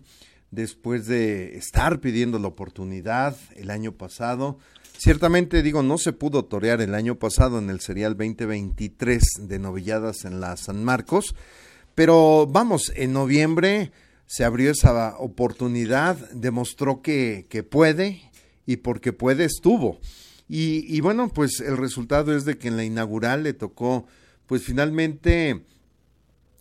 después 0.50 1.06
de 1.06 1.56
estar 1.56 2.00
pidiendo 2.00 2.38
la 2.38 2.48
oportunidad 2.48 3.34
el 3.56 3.70
año 3.70 3.92
pasado, 3.92 4.58
Ciertamente 4.98 5.62
digo, 5.62 5.84
no 5.84 5.96
se 5.96 6.12
pudo 6.12 6.44
torear 6.46 6.80
el 6.80 6.92
año 6.92 7.20
pasado 7.20 7.60
en 7.60 7.70
el 7.70 7.78
serial 7.78 8.16
2023 8.16 9.22
de 9.42 9.60
novilladas 9.60 10.24
en 10.24 10.40
la 10.40 10.56
San 10.56 10.82
Marcos, 10.82 11.36
pero 11.98 12.46
vamos, 12.46 12.92
en 12.94 13.12
noviembre 13.12 13.90
se 14.24 14.44
abrió 14.44 14.70
esa 14.70 15.18
oportunidad, 15.18 16.16
demostró 16.30 17.02
que, 17.02 17.46
que 17.50 17.64
puede 17.64 18.22
y 18.66 18.76
porque 18.76 19.12
puede 19.12 19.44
estuvo. 19.44 19.98
Y, 20.48 21.00
bueno, 21.00 21.28
pues 21.28 21.58
el 21.58 21.76
resultado 21.76 22.36
es 22.36 22.44
de 22.44 22.56
que 22.56 22.68
en 22.68 22.76
la 22.76 22.84
inaugural 22.84 23.42
le 23.42 23.52
tocó, 23.52 24.06
pues 24.46 24.62
finalmente 24.62 25.64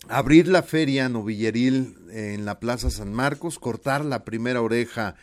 abrir 0.08 0.48
la 0.48 0.64
feria 0.64 1.08
novilleril 1.08 1.94
en 2.10 2.44
la 2.44 2.58
Plaza 2.58 2.90
San 2.90 3.12
Marcos, 3.14 3.60
cortar 3.60 4.04
la 4.04 4.24
primera 4.24 4.60
oreja 4.60 5.14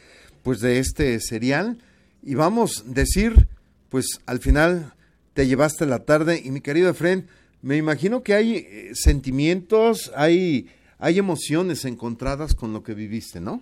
pues 0.44 0.62
de 0.62 0.80
este 0.80 1.20
serial 1.20 1.80
y 2.24 2.36
vamos 2.36 2.86
decir, 2.86 3.50
pues 3.90 4.22
al 4.28 4.40
final 4.40 4.94
te 5.34 5.46
llevaste 5.46 5.86
la 5.86 6.06
tarde 6.06 6.42
y 6.42 6.52
mi 6.52 6.62
querido 6.62 6.90
Efren, 6.90 7.28
me 7.66 7.78
imagino 7.78 8.22
que 8.22 8.36
hay 8.36 8.58
eh, 8.58 8.92
sentimientos, 8.94 10.12
hay, 10.16 10.68
hay 11.00 11.18
emociones 11.18 11.84
encontradas 11.86 12.54
con 12.54 12.74
lo 12.74 12.84
que 12.84 12.94
viviste, 12.94 13.40
¿no? 13.42 13.60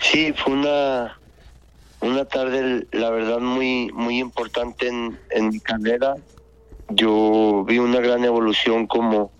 Sí, 0.00 0.32
fue 0.32 0.54
una, 0.54 1.18
una 2.00 2.24
tarde, 2.24 2.86
la 2.92 3.10
verdad, 3.10 3.40
muy, 3.40 3.92
muy 3.92 4.18
importante 4.18 4.88
en, 4.88 5.18
en 5.28 5.50
mi 5.50 5.60
carrera. 5.60 6.14
Yo 6.88 7.62
vi 7.68 7.78
una 7.78 8.00
gran 8.00 8.24
evolución 8.24 8.86
como, 8.86 9.30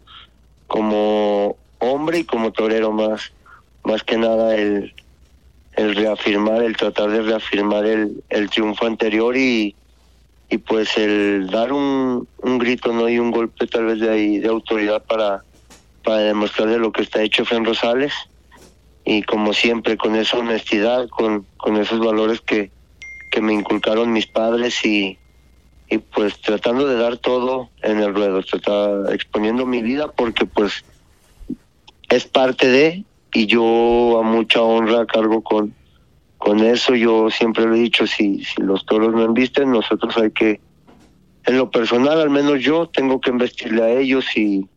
como 0.66 1.56
hombre 1.78 2.18
y 2.18 2.24
como 2.24 2.52
torero 2.52 2.92
más, 2.92 3.32
más 3.82 4.02
que 4.02 4.18
nada 4.18 4.56
el, 4.56 4.92
el 5.72 5.94
reafirmar, 5.96 6.62
el 6.62 6.76
tratar 6.76 7.10
de 7.10 7.22
reafirmar 7.22 7.86
el, 7.86 8.22
el 8.28 8.50
triunfo 8.50 8.84
anterior 8.84 9.34
y, 9.38 9.74
y 10.50 10.58
pues 10.58 10.98
el 10.98 11.46
dar 11.46 11.72
un, 11.72 12.28
un 12.42 12.58
grito 12.58 12.92
no 12.92 13.08
y 13.08 13.18
un 13.18 13.30
golpe 13.30 13.66
tal 13.66 13.86
vez 13.86 14.00
de 14.00 14.10
ahí 14.10 14.38
de 14.38 14.48
autoridad 14.48 15.02
para 15.04 15.42
para 16.04 16.18
demostrarle 16.18 16.78
lo 16.78 16.92
que 16.92 17.02
está 17.02 17.22
hecho 17.22 17.44
Fen 17.44 17.64
Rosales. 17.64 18.12
Y 19.04 19.22
como 19.22 19.52
siempre 19.52 19.96
con 19.96 20.14
esa 20.14 20.38
honestidad 20.38 21.08
con, 21.08 21.44
con 21.56 21.76
esos 21.76 21.98
valores 21.98 22.40
que, 22.40 22.70
que 23.32 23.40
me 23.40 23.52
inculcaron 23.52 24.12
mis 24.12 24.26
padres 24.26 24.84
y, 24.84 25.18
y 25.90 25.98
pues 25.98 26.40
tratando 26.40 26.86
de 26.86 26.96
dar 26.96 27.16
todo 27.16 27.68
en 27.82 27.98
el 27.98 28.14
ruedo, 28.14 28.42
tratar, 28.42 29.12
exponiendo 29.12 29.66
mi 29.66 29.82
vida 29.82 30.08
porque 30.08 30.46
pues 30.46 30.84
es 32.08 32.26
parte 32.26 32.68
de 32.68 33.04
y 33.34 33.46
yo 33.46 34.20
a 34.20 34.22
mucha 34.22 34.62
honra 34.62 35.06
cargo 35.06 35.42
con, 35.42 35.74
con 36.38 36.60
eso. 36.60 36.94
Yo 36.94 37.30
siempre 37.30 37.66
lo 37.66 37.74
he 37.74 37.80
dicho, 37.80 38.06
si, 38.06 38.44
si 38.44 38.62
los 38.62 38.84
toros 38.86 39.12
no 39.14 39.24
embisten, 39.24 39.72
nosotros 39.72 40.16
hay 40.16 40.30
que, 40.30 40.60
en 41.46 41.56
lo 41.56 41.70
personal 41.70 42.20
al 42.20 42.30
menos 42.30 42.60
yo, 42.60 42.88
tengo 42.88 43.20
que 43.20 43.30
investirle 43.30 43.82
a 43.82 43.90
ellos 43.90 44.24
y, 44.36 44.68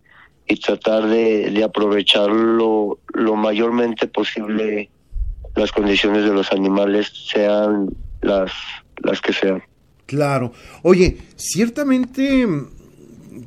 y 0.48 0.60
tratar 0.60 1.08
de, 1.08 1.52
de 1.52 1.64
aprovechar 1.64 2.30
lo, 2.30 3.00
lo 3.14 3.36
mayormente 3.36 4.08
posible 4.08 4.90
las 5.56 5.72
condiciones 5.72 6.24
de 6.24 6.34
los 6.34 6.52
animales, 6.52 7.12
sean 7.32 7.90
las, 8.22 8.52
las 8.98 9.22
que 9.22 9.34
sean. 9.34 9.64
Claro. 10.06 10.52
Oye, 10.84 11.18
ciertamente 11.36 12.48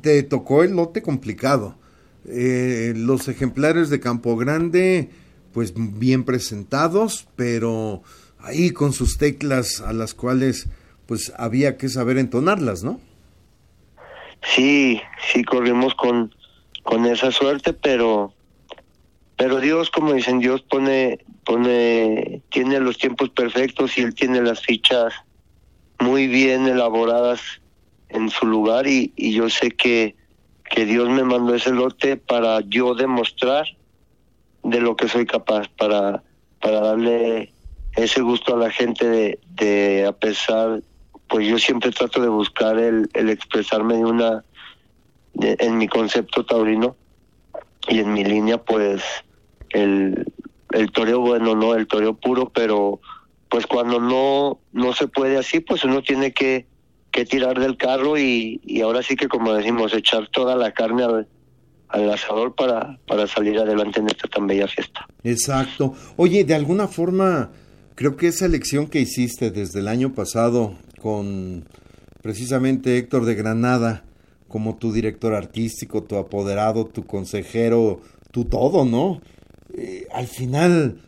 te 0.01 0.23
tocó 0.23 0.63
el 0.63 0.71
lote 0.71 1.01
complicado. 1.01 1.75
Eh, 2.25 2.93
los 2.95 3.27
ejemplares 3.27 3.89
de 3.89 3.99
Campo 3.99 4.35
Grande 4.35 5.09
pues 5.53 5.73
bien 5.75 6.25
presentados, 6.25 7.27
pero 7.35 8.03
ahí 8.39 8.71
con 8.71 8.93
sus 8.93 9.17
teclas 9.17 9.81
a 9.81 9.93
las 9.93 10.13
cuales 10.13 10.67
pues 11.05 11.33
había 11.37 11.77
que 11.77 11.89
saber 11.89 12.17
entonarlas, 12.17 12.83
¿no? 12.83 12.99
Sí, 14.43 15.01
sí 15.31 15.43
corrimos 15.43 15.95
con, 15.95 16.33
con 16.83 17.05
esa 17.05 17.31
suerte, 17.31 17.73
pero 17.73 18.33
pero 19.37 19.61
Dios, 19.61 19.89
como 19.89 20.13
dicen, 20.13 20.39
Dios 20.39 20.61
pone 20.61 21.19
pone 21.45 22.41
tiene 22.49 22.79
los 22.79 22.97
tiempos 22.97 23.29
perfectos 23.29 23.97
y 23.97 24.01
él 24.01 24.13
tiene 24.13 24.41
las 24.41 24.61
fichas 24.61 25.13
muy 25.99 26.27
bien 26.27 26.67
elaboradas 26.67 27.41
en 28.09 28.29
su 28.29 28.45
lugar 28.45 28.87
y, 28.87 29.13
y 29.15 29.33
yo 29.33 29.49
sé 29.49 29.71
que 29.71 30.15
que 30.69 30.85
Dios 30.85 31.09
me 31.09 31.23
mandó 31.23 31.55
ese 31.55 31.71
lote 31.71 32.15
para 32.15 32.61
yo 32.61 32.93
demostrar 32.93 33.65
de 34.63 34.79
lo 34.79 34.95
que 34.95 35.07
soy 35.07 35.25
capaz 35.25 35.67
para, 35.77 36.23
para 36.61 36.79
darle 36.79 37.53
ese 37.95 38.21
gusto 38.21 38.55
a 38.55 38.59
la 38.59 38.69
gente 38.69 39.07
de, 39.07 39.39
de 39.55 40.05
a 40.05 40.11
pesar, 40.11 40.81
pues 41.29 41.47
yo 41.47 41.57
siempre 41.59 41.91
trato 41.91 42.21
de 42.21 42.27
buscar 42.27 42.77
el, 42.77 43.09
el 43.13 43.29
expresarme 43.29 43.95
de 43.95 44.05
una, 44.05 44.43
en 45.35 45.77
mi 45.77 45.87
concepto 45.87 46.45
taurino 46.45 46.95
y 47.87 47.99
en 47.99 48.11
mi 48.11 48.23
línea 48.23 48.57
pues 48.57 49.01
el, 49.69 50.25
el 50.71 50.91
toreo 50.91 51.19
bueno, 51.19 51.55
no, 51.55 51.75
el 51.75 51.87
toreo 51.87 52.15
puro, 52.15 52.49
pero 52.49 52.99
pues 53.47 53.65
cuando 53.67 53.99
no, 53.99 54.59
no 54.73 54.93
se 54.93 55.07
puede 55.07 55.37
así, 55.37 55.59
pues 55.59 55.83
uno 55.83 56.01
tiene 56.01 56.33
que, 56.33 56.65
que 57.11 57.25
tirar 57.25 57.59
del 57.59 57.77
carro 57.77 58.17
y, 58.17 58.59
y 58.63 58.81
ahora 58.81 59.01
sí 59.03 59.15
que 59.15 59.27
como 59.27 59.53
decimos, 59.53 59.93
echar 59.93 60.27
toda 60.29 60.55
la 60.55 60.71
carne 60.71 61.03
al, 61.03 61.27
al 61.89 62.11
asador 62.11 62.55
para, 62.55 62.99
para 63.07 63.27
salir 63.27 63.57
adelante 63.59 63.99
en 63.99 64.07
esta 64.07 64.27
tan 64.27 64.47
bella 64.47 64.67
fiesta. 64.67 65.05
Exacto. 65.23 65.93
Oye, 66.17 66.43
de 66.43 66.55
alguna 66.55 66.87
forma, 66.87 67.51
creo 67.95 68.17
que 68.17 68.27
esa 68.27 68.45
elección 68.45 68.87
que 68.87 68.99
hiciste 68.99 69.51
desde 69.51 69.79
el 69.79 69.87
año 69.87 70.13
pasado 70.13 70.75
con 70.99 71.65
precisamente 72.21 72.97
Héctor 72.97 73.25
de 73.25 73.35
Granada 73.35 74.03
como 74.47 74.77
tu 74.77 74.91
director 74.91 75.33
artístico, 75.33 76.03
tu 76.03 76.17
apoderado, 76.17 76.85
tu 76.85 77.05
consejero, 77.05 78.01
tu 78.31 78.45
todo, 78.45 78.83
¿no? 78.85 79.21
Eh, 79.75 80.07
al 80.13 80.27
final 80.27 81.01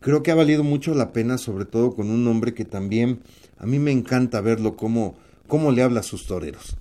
creo 0.00 0.22
que 0.22 0.30
ha 0.30 0.34
valido 0.34 0.64
mucho 0.64 0.94
la 0.94 1.12
pena, 1.12 1.38
sobre 1.38 1.64
todo 1.64 1.94
con 1.94 2.10
un 2.10 2.26
hombre 2.28 2.54
que 2.54 2.64
también 2.64 3.20
a 3.58 3.66
mí 3.66 3.78
me 3.78 3.90
encanta 3.90 4.40
verlo 4.40 4.76
cómo, 4.76 5.16
cómo 5.48 5.72
le 5.72 5.82
habla 5.82 6.00
a 6.00 6.04
sus 6.04 6.26
toreros. 6.26 6.76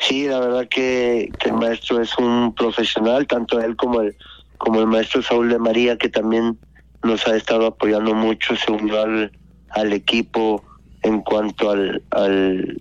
Sí, 0.00 0.26
la 0.26 0.40
verdad 0.40 0.68
que, 0.68 1.30
que, 1.38 1.50
el 1.50 1.54
maestro 1.54 2.00
es 2.02 2.16
un 2.18 2.54
profesional, 2.54 3.26
tanto 3.26 3.60
él 3.60 3.76
como 3.76 4.00
el, 4.00 4.16
como 4.58 4.80
el 4.80 4.86
maestro 4.86 5.22
Saúl 5.22 5.48
de 5.48 5.58
María, 5.58 5.96
que 5.96 6.08
también 6.08 6.58
nos 7.04 7.26
ha 7.28 7.36
estado 7.36 7.66
apoyando 7.66 8.14
mucho, 8.14 8.56
se 8.56 8.72
unió 8.72 9.00
al, 9.00 9.32
al 9.70 9.92
equipo 9.92 10.64
en 11.04 11.20
cuanto 11.20 11.70
al, 11.70 12.02
al, 12.10 12.80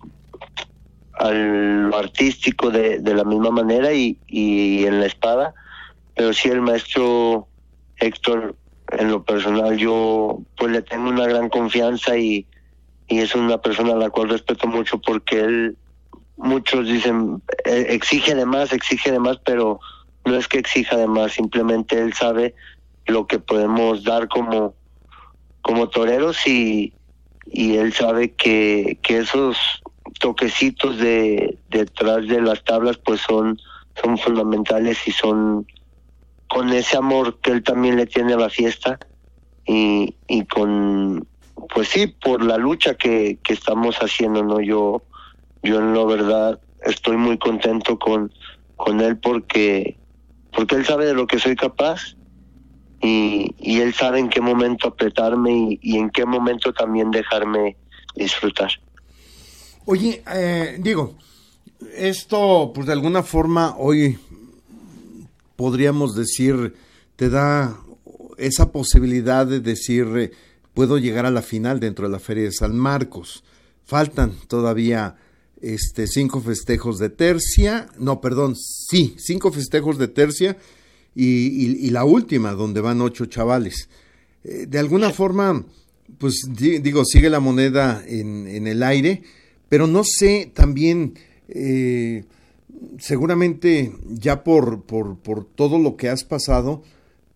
al 1.14 1.94
artístico 1.94 2.72
de, 2.72 3.00
de 3.00 3.14
la 3.14 3.26
misma 3.26 3.52
manera 3.52 3.94
y, 3.94 4.18
y 4.28 4.86
en 4.86 5.02
la 5.02 5.06
espada, 5.06 5.54
pero 6.16 6.34
sí 6.34 6.50
el 6.50 6.62
maestro 6.62 7.48
Héctor, 7.98 8.56
en 8.92 9.12
lo 9.12 9.24
personal, 9.24 9.78
yo 9.78 10.40
pues 10.58 10.72
le 10.72 10.82
tengo 10.82 11.10
una 11.10 11.28
gran 11.28 11.50
confianza 11.50 12.18
y, 12.18 12.46
y 13.08 13.20
es 13.20 13.36
una 13.36 13.58
persona 13.58 13.94
a 13.94 13.98
la 13.98 14.10
cual 14.10 14.30
respeto 14.30 14.68
mucho 14.68 15.00
porque 15.00 15.42
él, 15.42 15.78
muchos 16.38 16.88
dicen, 16.88 17.42
eh, 17.66 17.88
exige 17.90 18.36
de 18.36 18.46
más, 18.46 18.72
exige 18.72 19.12
de 19.12 19.20
más, 19.20 19.38
pero 19.44 19.80
no 20.26 20.36
es 20.36 20.48
que 20.48 20.60
exija 20.60 20.96
de 20.96 21.08
más, 21.08 21.34
simplemente 21.34 22.00
él 22.00 22.14
sabe 22.14 22.56
lo 23.06 23.28
que 23.28 23.40
podemos 23.40 24.06
dar 24.06 24.30
como, 24.30 24.76
como 25.62 25.90
toreros 25.90 26.48
y, 26.48 26.94
y 27.46 27.76
él 27.76 27.94
sabe 27.94 28.34
que, 28.34 28.98
que 29.02 29.20
esos 29.20 29.58
toquecitos 30.20 30.98
de 30.98 31.58
detrás 31.70 32.28
de 32.28 32.42
las 32.42 32.64
tablas 32.64 32.98
pues 32.98 33.22
son, 33.22 33.60
son 34.02 34.18
fundamentales 34.18 35.08
y 35.08 35.12
son 35.12 35.68
con 36.48 36.72
ese 36.72 36.98
amor 36.98 37.40
que 37.40 37.52
él 37.52 37.64
también 37.64 37.96
le 37.96 38.06
tiene 38.06 38.34
a 38.34 38.38
la 38.38 38.50
fiesta 38.50 39.00
y, 39.66 40.16
y 40.28 40.46
con 40.46 41.28
pues 41.74 41.90
sí 41.90 42.08
por 42.08 42.44
la 42.44 42.58
lucha 42.58 42.96
que, 42.96 43.40
que 43.44 43.54
estamos 43.54 43.98
haciendo 43.98 44.44
no 44.44 44.60
yo 44.60 45.02
yo 45.64 45.80
en 45.80 45.94
lo 45.94 46.06
verdad 46.06 46.60
estoy 46.86 47.18
muy 47.18 47.38
contento 47.38 47.98
con 47.98 48.32
con 48.76 49.02
él 49.02 49.18
porque 49.18 49.98
porque 50.52 50.76
él 50.76 50.86
sabe 50.86 51.06
de 51.06 51.14
lo 51.14 51.26
que 51.26 51.40
soy 51.40 51.56
capaz 51.56 52.16
y, 53.04 53.54
y 53.60 53.82
él 53.82 53.94
sabe 53.94 54.20
en 54.20 54.30
qué 54.30 54.40
momento 54.40 54.88
apretarme 54.88 55.78
y, 55.82 55.98
en 55.98 56.10
qué 56.10 56.26
momento 56.26 56.72
también 56.72 57.12
dejarme 57.12 57.76
disfrutar. 58.16 58.72
Oye, 59.86 60.24
eh, 60.34 60.78
digo, 60.80 61.18
esto 61.96 62.72
pues 62.74 62.88
de 62.88 62.94
alguna 62.94 63.22
forma 63.22 63.76
hoy 63.78 64.18
podríamos 65.58 66.16
decir 66.16 66.74
te 67.18 67.30
da 67.30 67.78
esa 68.38 68.72
posibilidad 68.72 69.46
de 69.46 69.60
decir 69.60 70.08
eh, 70.16 70.32
puedo 70.74 70.98
llegar 70.98 71.26
a 71.26 71.32
la 71.32 71.42
final 71.42 71.82
dentro 71.82 72.08
de 72.08 72.14
la 72.14 72.20
feria 72.20 72.46
de 72.46 72.54
San 72.54 72.76
Marcos. 72.76 73.44
Faltan 73.84 74.32
todavía 74.48 75.18
este 75.62 76.08
cinco 76.08 76.40
festejos 76.40 77.00
de 77.00 77.10
tercia, 77.10 77.88
no, 77.98 78.22
perdón, 78.22 78.56
sí, 78.56 79.16
cinco 79.18 79.52
festejos 79.52 79.98
de 79.98 80.08
tercia 80.08 80.58
y, 81.16 81.26
y, 81.26 81.88
y 81.88 81.90
la 81.90 82.06
última 82.06 82.54
donde 82.54 82.82
van 82.82 83.02
ocho 83.02 83.26
chavales. 83.26 83.90
Eh, 84.44 84.66
de 84.68 84.80
alguna 84.80 85.12
forma, 85.12 85.64
pues 86.18 86.42
di, 86.50 86.80
digo, 86.80 87.06
sigue 87.06 87.30
la 87.30 87.40
moneda 87.40 88.04
en, 88.06 88.48
en, 88.48 88.68
el 88.68 88.84
aire, 88.84 89.24
pero 89.70 89.88
no 89.88 90.04
sé 90.04 90.52
también, 90.54 91.14
eh, 91.48 92.26
seguramente 93.00 93.94
ya 94.10 94.44
por, 94.44 94.84
por, 94.84 95.18
por 95.18 95.46
todo 95.46 95.80
lo 95.80 95.96
que 95.96 96.10
has 96.10 96.24
pasado, 96.24 96.84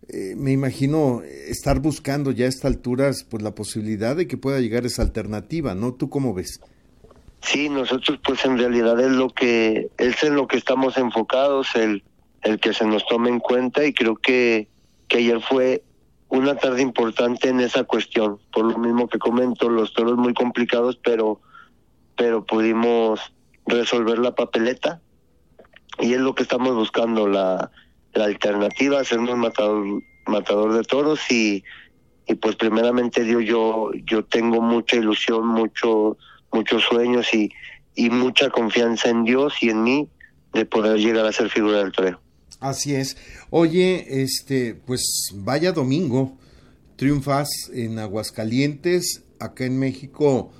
eh, 0.09 0.35
me 0.35 0.51
imagino 0.51 1.21
estar 1.23 1.79
buscando 1.79 2.31
ya 2.31 2.45
a 2.45 2.49
estas 2.49 2.65
alturas 2.65 3.25
pues 3.29 3.43
la 3.43 3.53
posibilidad 3.55 4.15
de 4.15 4.27
que 4.27 4.37
pueda 4.37 4.59
llegar 4.59 4.85
esa 4.85 5.01
alternativa, 5.01 5.75
¿no? 5.75 5.93
¿Tú 5.93 6.09
cómo 6.09 6.33
ves? 6.33 6.59
Sí, 7.41 7.69
nosotros 7.69 8.19
pues 8.25 8.43
en 8.45 8.57
realidad 8.57 8.99
es 8.99 9.11
lo 9.11 9.29
que 9.29 9.89
es 9.97 10.23
en 10.23 10.35
lo 10.35 10.47
que 10.47 10.57
estamos 10.57 10.97
enfocados, 10.97 11.75
el, 11.75 12.03
el 12.43 12.59
que 12.59 12.73
se 12.73 12.85
nos 12.85 13.05
tome 13.07 13.29
en 13.29 13.39
cuenta 13.39 13.85
y 13.85 13.93
creo 13.93 14.15
que, 14.15 14.67
que 15.07 15.17
ayer 15.17 15.41
fue 15.41 15.83
una 16.29 16.55
tarde 16.55 16.81
importante 16.81 17.49
en 17.49 17.59
esa 17.61 17.83
cuestión, 17.83 18.39
por 18.51 18.65
lo 18.65 18.77
mismo 18.77 19.07
que 19.07 19.17
comento, 19.17 19.69
los 19.69 19.93
toros 19.93 20.17
muy 20.17 20.33
complicados, 20.33 20.97
pero 20.97 21.41
pero 22.17 22.43
pudimos 22.43 23.21
resolver 23.67 24.17
la 24.19 24.35
papeleta 24.35 24.99
y 25.99 26.13
es 26.13 26.19
lo 26.19 26.35
que 26.35 26.43
estamos 26.43 26.75
buscando, 26.75 27.27
la, 27.27 27.71
la 28.13 28.25
alternativa, 28.25 28.99
hacernos 28.99 29.37
matador, 29.37 30.01
matador 30.25 30.73
de 30.73 30.83
toros 30.83 31.19
y, 31.31 31.63
y 32.27 32.35
pues 32.35 32.55
primeramente 32.55 33.23
Dios, 33.23 33.45
yo, 33.45 33.91
yo 34.05 34.25
tengo 34.25 34.61
mucha 34.61 34.97
ilusión, 34.97 35.47
mucho, 35.47 36.17
muchos 36.51 36.83
sueños 36.83 37.33
y, 37.33 37.51
y 37.95 38.09
mucha 38.09 38.49
confianza 38.49 39.09
en 39.09 39.23
Dios 39.23 39.53
y 39.61 39.69
en 39.69 39.83
mí 39.83 40.09
de 40.53 40.65
poder 40.65 40.97
llegar 40.97 41.25
a 41.25 41.31
ser 41.31 41.49
figura 41.49 41.77
del 41.77 41.91
toreo. 41.91 42.19
Así 42.59 42.95
es. 42.95 43.17
Oye, 43.51 44.21
este, 44.23 44.73
pues 44.73 45.01
vaya 45.35 45.71
domingo, 45.71 46.37
triunfas 46.95 47.49
en 47.71 47.99
Aguascalientes, 47.99 49.23
acá 49.39 49.65
en 49.65 49.77
México, 49.77 50.51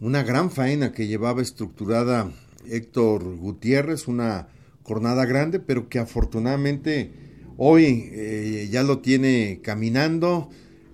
una 0.00 0.24
gran 0.24 0.50
faena 0.50 0.92
que 0.92 1.06
llevaba 1.06 1.42
estructurada 1.42 2.32
Héctor 2.68 3.36
Gutiérrez, 3.36 4.08
una 4.08 4.48
jornada 4.82 5.24
grande, 5.26 5.60
pero 5.60 5.88
que 5.88 6.00
afortunadamente 6.00 7.12
hoy 7.56 8.10
eh, 8.12 8.68
ya 8.70 8.82
lo 8.82 8.98
tiene 8.98 9.60
caminando, 9.62 10.50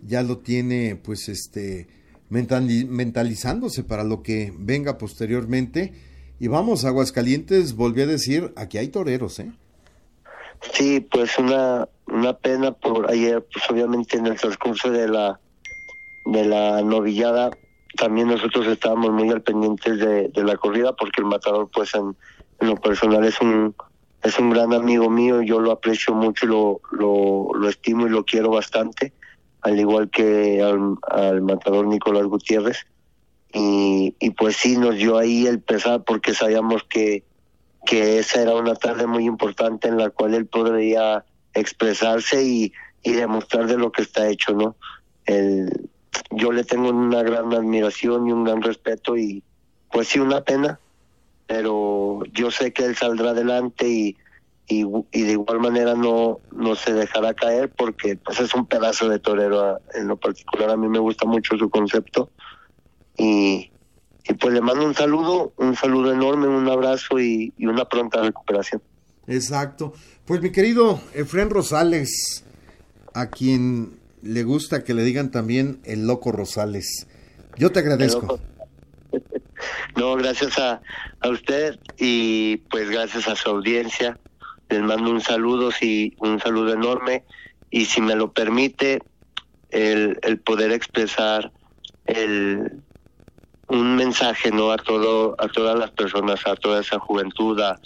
ya 0.07 0.23
lo 0.23 0.39
tiene 0.39 0.97
pues 0.97 1.29
este 1.29 1.89
mentalizándose 2.29 3.83
para 3.83 4.05
lo 4.05 4.23
que 4.23 4.53
venga 4.57 4.99
posteriormente. 4.99 5.93
Y 6.39 6.47
vamos, 6.47 6.85
Aguascalientes, 6.85 7.75
volví 7.75 8.03
a 8.03 8.07
decir, 8.07 8.53
aquí 8.57 8.79
hay 8.79 8.89
toreros, 8.89 9.41
¿eh? 9.41 9.53
Sí, 10.61 11.01
pues 11.01 11.39
una, 11.39 11.89
una 12.07 12.33
pena 12.35 12.73
por 12.73 13.11
ayer, 13.11 13.47
pues 13.53 13.69
obviamente 13.71 14.17
en 14.17 14.27
el 14.27 14.39
transcurso 14.39 14.91
de 14.91 15.09
la, 15.09 15.41
de 16.27 16.45
la 16.45 16.83
novillada, 16.83 17.51
también 17.97 18.29
nosotros 18.29 18.67
estábamos 18.67 19.11
muy 19.11 19.31
al 19.31 19.43
pendientes 19.43 19.99
de, 19.99 20.29
de 20.29 20.45
la 20.45 20.57
corrida 20.57 20.95
porque 20.95 21.23
el 21.23 21.27
matador 21.27 21.69
pues 21.73 21.95
en, 21.95 22.17
en 22.61 22.69
lo 22.69 22.77
personal 22.77 23.25
es 23.25 23.41
un 23.41 23.75
es 24.23 24.39
un 24.39 24.51
gran 24.51 24.75
amigo 24.75 25.09
mío, 25.09 25.41
yo 25.41 25.61
lo 25.61 25.73
aprecio 25.73 26.15
mucho, 26.15 26.47
lo, 26.47 26.81
lo, 26.93 27.55
lo 27.55 27.69
estimo 27.69 28.07
y 28.07 28.11
lo 28.11 28.25
quiero 28.25 28.51
bastante, 28.51 29.15
al 29.63 29.81
igual 29.81 30.11
que 30.11 30.63
al, 30.63 30.97
al 31.11 31.41
matador 31.41 31.87
Nicolás 31.87 32.25
Gutiérrez. 32.27 32.87
Y, 33.53 34.15
y 34.21 34.31
pues 34.31 34.57
sí, 34.57 34.77
nos 34.77 34.97
dio 34.97 35.17
ahí 35.17 35.47
el 35.47 35.61
pesar 35.61 36.05
porque 36.05 36.35
sabíamos 36.35 36.85
que, 36.85 37.25
que 37.87 38.19
esa 38.19 38.43
era 38.43 38.55
una 38.55 38.75
tarde 38.75 39.07
muy 39.07 39.25
importante 39.25 39.89
en 39.89 39.97
la 39.97 40.11
cual 40.11 40.35
él 40.35 40.47
podría 40.47 41.25
expresarse 41.55 42.45
y, 42.45 42.73
y 43.03 43.13
demostrar 43.13 43.67
de 43.67 43.79
lo 43.79 43.91
que 43.93 44.03
está 44.03 44.29
hecho, 44.29 44.53
¿no? 44.53 44.77
El, 45.27 45.89
yo 46.31 46.53
le 46.53 46.65
tengo 46.65 46.91
una 46.91 47.23
gran 47.23 47.53
admiración 47.53 48.27
y 48.27 48.33
un 48.33 48.45
gran 48.45 48.63
respeto 48.63 49.17
y 49.17 49.43
pues 49.93 50.09
sí, 50.09 50.19
una 50.19 50.43
pena, 50.43 50.79
pero 51.47 52.21
yo 52.33 52.51
sé 52.51 52.73
que 52.73 52.85
él 52.85 52.97
saldrá 52.97 53.31
adelante 53.31 53.89
y, 53.89 54.17
y, 54.69 54.85
de 54.85 55.33
igual 55.33 55.59
manera 55.59 55.95
no, 55.95 56.39
no 56.53 56.77
se 56.77 56.93
dejará 56.93 57.35
caer 57.35 57.71
porque 57.71 58.17
pues 58.17 58.39
es 58.39 58.55
un 58.55 58.67
pedazo 58.67 59.09
de 59.09 59.19
torero 59.19 59.81
en 59.95 60.07
lo 60.07 60.17
particular 60.17 60.71
a 60.71 60.77
mí 60.77 60.89
me 60.89 61.01
gusta 61.01 61.27
mucho 61.27 61.59
su 61.59 61.69
concepto 61.69 62.31
y, 63.17 63.73
y 64.25 64.35
pues 64.35 64.55
le 64.55 64.61
mando 64.61 64.85
un 64.85 64.95
saludo 64.95 65.53
un 65.57 65.75
saludo 65.75 66.13
enorme 66.13 66.49
un 66.49 66.69
abrazo 66.69 67.19
y, 67.19 67.53
y 67.57 67.67
una 67.67 67.85
pronta 67.85 68.23
recuperación. 68.23 68.83
Exacto. 69.27 69.93
Pues 70.25 70.41
mi 70.41 70.51
querido 70.51 71.01
Efren 71.15 71.51
Rosales 71.51 72.45
a 73.15 73.31
quien 73.31 73.99
le 74.23 74.43
gusta 74.43 74.85
que 74.85 74.95
le 74.95 75.03
digan 75.03 75.31
también 75.31 75.81
el 75.85 76.07
loco 76.07 76.33
Rosales. 76.33 77.07
Yo 77.57 77.71
te 77.71 77.81
agradezco. 77.81 78.41
No, 79.97 80.15
gracias 80.15 80.59
a, 80.59 80.81
a 81.21 81.29
usted 81.29 81.79
y 81.99 82.59
pues 82.71 82.89
gracias 82.89 83.29
a 83.29 83.37
su 83.37 83.51
audiencia. 83.51 84.19
Les 84.71 84.81
mando 84.81 85.11
un 85.11 85.21
saludo, 85.21 85.71
sí, 85.71 86.15
un 86.19 86.41
saludo 86.41 86.73
enorme. 86.73 87.25
Y 87.71 87.85
si 87.85 88.01
me 88.01 88.15
lo 88.15 88.33
permite, 88.33 89.03
el, 89.71 90.19
el 90.23 90.39
poder 90.41 90.73
expresar 90.73 91.53
el, 92.07 92.83
un 93.71 93.97
mensaje 93.97 94.51
no 94.51 94.73
a 94.73 94.77
todo 94.77 95.37
a 95.39 95.49
todas 95.49 95.79
las 95.79 95.91
personas 95.93 96.47
a 96.47 96.57
toda 96.57 96.81
esa 96.81 96.99
juventud 96.99 97.61
a, 97.61 97.79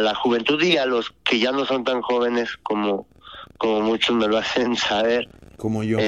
la 0.00 0.14
juventud 0.14 0.62
y 0.62 0.76
a 0.76 0.86
los 0.86 1.12
que 1.24 1.40
ya 1.40 1.50
no 1.50 1.66
son 1.66 1.82
tan 1.82 2.02
jóvenes 2.02 2.56
como 2.62 3.06
como 3.58 3.80
muchos 3.80 4.14
me 4.14 4.28
lo 4.28 4.38
hacen 4.38 4.76
saber. 4.76 5.28
Como 5.56 5.82
yo. 5.82 5.98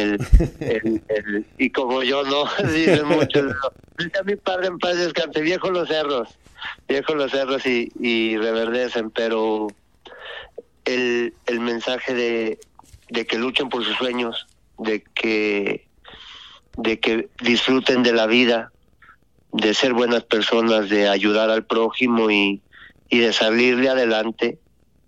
Y 1.58 1.70
como 1.70 2.02
yo 2.02 2.22
no 2.24 2.44
dicen 2.72 3.06
muchos 3.06 3.52
a 4.18 4.22
mi 4.24 4.36
padre 4.36 4.68
en 4.68 4.78
paz 4.78 4.96
descanse 4.96 5.40
viejo 5.40 5.70
los 5.70 5.88
cerros 5.88 6.28
viejo 6.88 7.14
los 7.14 7.30
cerros 7.30 7.64
y, 7.66 7.92
y 8.00 8.36
reverdecen 8.36 9.10
pero 9.10 9.68
el, 10.84 11.34
el 11.46 11.60
mensaje 11.60 12.14
de, 12.14 12.58
de 13.10 13.26
que 13.26 13.38
luchen 13.38 13.68
por 13.68 13.84
sus 13.84 13.96
sueños 13.96 14.46
de 14.78 15.02
que 15.14 15.86
de 16.76 16.98
que 16.98 17.28
disfruten 17.40 18.02
de 18.02 18.12
la 18.12 18.26
vida 18.26 18.72
de 19.54 19.72
ser 19.72 19.92
buenas 19.92 20.24
personas, 20.24 20.88
de 20.88 21.08
ayudar 21.08 21.48
al 21.48 21.64
prójimo 21.64 22.28
y, 22.28 22.60
y 23.08 23.18
de 23.18 23.32
salirle 23.32 23.88
adelante 23.88 24.58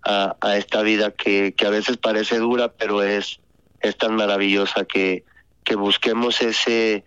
a, 0.05 0.37
a 0.39 0.55
esta 0.55 0.81
vida 0.83 1.11
que, 1.11 1.53
que, 1.53 1.67
a 1.67 1.69
veces 1.69 1.97
parece 1.97 2.37
dura, 2.37 2.71
pero 2.71 3.03
es, 3.03 3.41
es 3.81 3.97
tan 3.97 4.15
maravillosa 4.15 4.85
que, 4.85 5.25
que 5.65 5.75
busquemos 5.75 6.41
ese, 6.41 7.03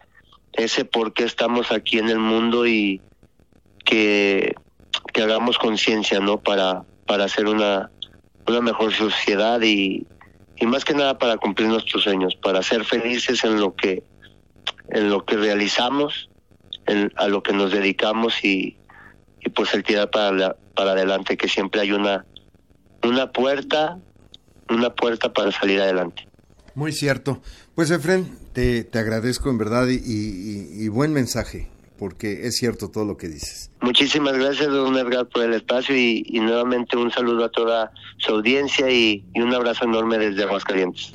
ese 0.53 0.85
por 0.85 1.14
qué 1.14 1.24
estamos 1.24 1.72
aquí 1.72 1.98
en 1.98 2.11
el 2.11 2.18
mundo 2.18 2.66
y 2.66 3.00
que, 3.87 4.55
que 5.14 5.22
hagamos 5.22 5.57
conciencia, 5.57 6.20
¿no? 6.20 6.40
Para, 6.42 6.85
para 7.07 7.24
hacer 7.24 7.46
una, 7.46 7.90
una 8.46 8.61
mejor 8.61 8.92
sociedad 8.92 9.62
y, 9.62 10.07
y 10.57 10.66
más 10.66 10.85
que 10.85 10.92
nada 10.92 11.16
para 11.16 11.38
cumplir 11.38 11.68
nuestros 11.68 12.03
sueños, 12.03 12.37
para 12.37 12.62
ser 12.62 12.85
felices 12.85 13.44
en 13.44 13.59
lo 13.59 13.74
que, 13.74 14.03
en 14.90 15.09
lo 15.09 15.24
que 15.24 15.38
realizamos 15.38 16.30
a 17.16 17.29
lo 17.29 17.42
que 17.42 17.53
nos 17.53 17.72
dedicamos 17.72 18.44
y, 18.44 18.76
y 19.40 19.50
pues 19.50 19.72
el 19.74 19.83
tirar 19.83 20.11
para, 20.11 20.57
para 20.74 20.92
adelante, 20.92 21.37
que 21.37 21.48
siempre 21.48 21.81
hay 21.81 21.92
una, 21.92 22.26
una 23.03 23.33
puerta, 23.33 23.98
una 24.68 24.94
puerta 24.94 25.33
para 25.33 25.53
salir 25.53 25.81
adelante. 25.81 26.26
Muy 26.74 26.92
cierto. 26.92 27.40
Pues 27.74 27.90
Efren, 27.90 28.37
te, 28.53 28.85
te 28.85 28.98
agradezco 28.98 29.50
en 29.50 29.59
verdad 29.59 29.88
y, 29.88 29.98
y, 30.05 30.88
buen 30.88 31.12
mensaje, 31.12 31.68
porque 31.98 32.46
es 32.46 32.57
cierto 32.57 32.90
todo 32.90 33.05
lo 33.05 33.16
que 33.16 33.29
dices. 33.29 33.70
Muchísimas 33.81 34.35
gracias, 34.35 34.68
don 34.68 34.96
Edgar, 34.96 35.26
por 35.29 35.44
el 35.44 35.55
espacio 35.55 35.96
y, 35.96 36.24
y 36.26 36.40
nuevamente 36.40 36.96
un 36.96 37.11
saludo 37.11 37.44
a 37.44 37.50
toda 37.50 37.92
su 38.18 38.33
audiencia 38.33 38.90
y, 38.90 39.24
y 39.35 39.40
un 39.40 39.55
abrazo 39.55 39.85
enorme 39.85 40.18
desde 40.18 40.44
Aguascalientes. 40.44 41.12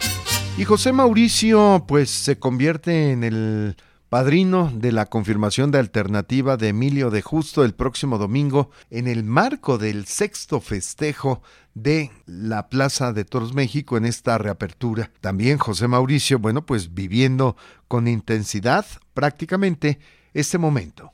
Y 0.57 0.63
José 0.63 0.93
Mauricio, 0.93 1.85
pues 1.87 2.09
se 2.09 2.39
convierte 2.39 3.11
en 3.11 3.23
el 3.23 3.75
padrino 4.15 4.71
de 4.73 4.93
la 4.93 5.07
confirmación 5.07 5.71
de 5.71 5.79
alternativa 5.79 6.55
de 6.55 6.69
Emilio 6.69 7.09
de 7.09 7.21
Justo 7.21 7.65
el 7.65 7.73
próximo 7.73 8.17
domingo 8.17 8.71
en 8.89 9.07
el 9.07 9.25
marco 9.25 9.77
del 9.77 10.05
sexto 10.05 10.61
festejo 10.61 11.43
de 11.73 12.11
la 12.25 12.69
Plaza 12.69 13.11
de 13.11 13.25
Toros 13.25 13.53
México 13.53 13.97
en 13.97 14.05
esta 14.05 14.37
reapertura. 14.37 15.11
También 15.19 15.57
José 15.57 15.89
Mauricio, 15.89 16.39
bueno, 16.39 16.65
pues 16.65 16.93
viviendo 16.93 17.57
con 17.89 18.07
intensidad 18.07 18.85
prácticamente 19.13 19.99
este 20.33 20.57
momento. 20.59 21.11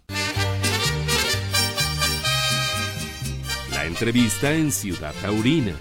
La 3.72 3.88
entrevista 3.88 4.54
en 4.54 4.72
Ciudad 4.72 5.16
Taurina. 5.24 5.74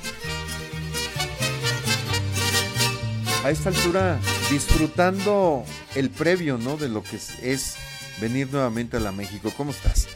A 3.44 3.50
esta 3.50 3.68
altura 3.68 4.18
disfrutando 4.50 5.64
el 5.94 6.10
previo, 6.10 6.58
¿no? 6.58 6.76
De 6.76 6.88
lo 6.88 7.04
que 7.04 7.16
es, 7.16 7.76
venir 8.20 8.48
nuevamente 8.50 8.96
a 8.96 9.00
la 9.00 9.12
México. 9.12 9.52
¿Cómo 9.56 9.70
estás? 9.70 10.08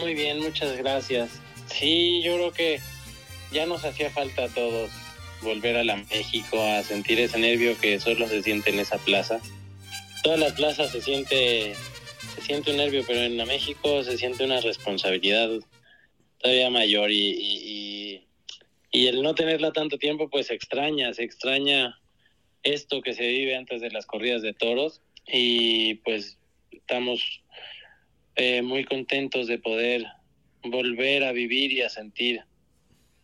Muy 0.00 0.14
bien, 0.14 0.40
muchas 0.40 0.76
gracias. 0.76 1.30
Sí, 1.66 2.20
yo 2.22 2.34
creo 2.34 2.52
que 2.52 2.80
ya 3.52 3.66
nos 3.66 3.84
hacía 3.84 4.10
falta 4.10 4.44
a 4.44 4.48
todos 4.48 4.90
volver 5.42 5.76
a 5.76 5.84
la 5.84 5.96
México, 5.96 6.60
a 6.60 6.82
sentir 6.82 7.20
ese 7.20 7.38
nervio 7.38 7.78
que 7.78 8.00
solo 8.00 8.26
se 8.26 8.42
siente 8.42 8.70
en 8.70 8.80
esa 8.80 8.98
plaza. 8.98 9.40
Toda 10.24 10.36
la 10.36 10.52
plaza 10.52 10.88
se 10.88 11.00
siente, 11.00 11.74
se 12.34 12.42
siente 12.42 12.72
un 12.72 12.78
nervio, 12.78 13.04
pero 13.06 13.20
en 13.20 13.36
la 13.36 13.46
México 13.46 14.02
se 14.02 14.18
siente 14.18 14.44
una 14.44 14.60
responsabilidad 14.60 15.50
todavía 16.38 16.70
mayor 16.70 17.12
y, 17.12 17.30
y, 17.30 18.26
y 18.90 19.06
el 19.06 19.22
no 19.22 19.36
tenerla 19.36 19.72
tanto 19.72 19.98
tiempo 19.98 20.28
pues 20.28 20.50
extraña, 20.50 21.14
se 21.14 21.22
extraña 21.22 21.96
esto 22.62 23.02
que 23.02 23.14
se 23.14 23.26
vive 23.26 23.56
antes 23.56 23.80
de 23.80 23.90
las 23.90 24.06
corridas 24.06 24.42
de 24.42 24.54
toros 24.54 25.00
y 25.26 25.94
pues 25.96 26.38
estamos 26.70 27.42
eh, 28.36 28.62
muy 28.62 28.84
contentos 28.84 29.46
de 29.46 29.58
poder 29.58 30.06
volver 30.62 31.24
a 31.24 31.32
vivir 31.32 31.72
y 31.72 31.82
a 31.82 31.88
sentir 31.88 32.42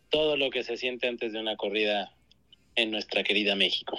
todo 0.09 0.37
lo 0.37 0.49
que 0.49 0.63
se 0.63 0.77
siente 0.77 1.07
antes 1.07 1.33
de 1.33 1.39
una 1.39 1.57
corrida 1.57 2.13
en 2.75 2.91
nuestra 2.91 3.23
querida 3.23 3.55
México. 3.55 3.97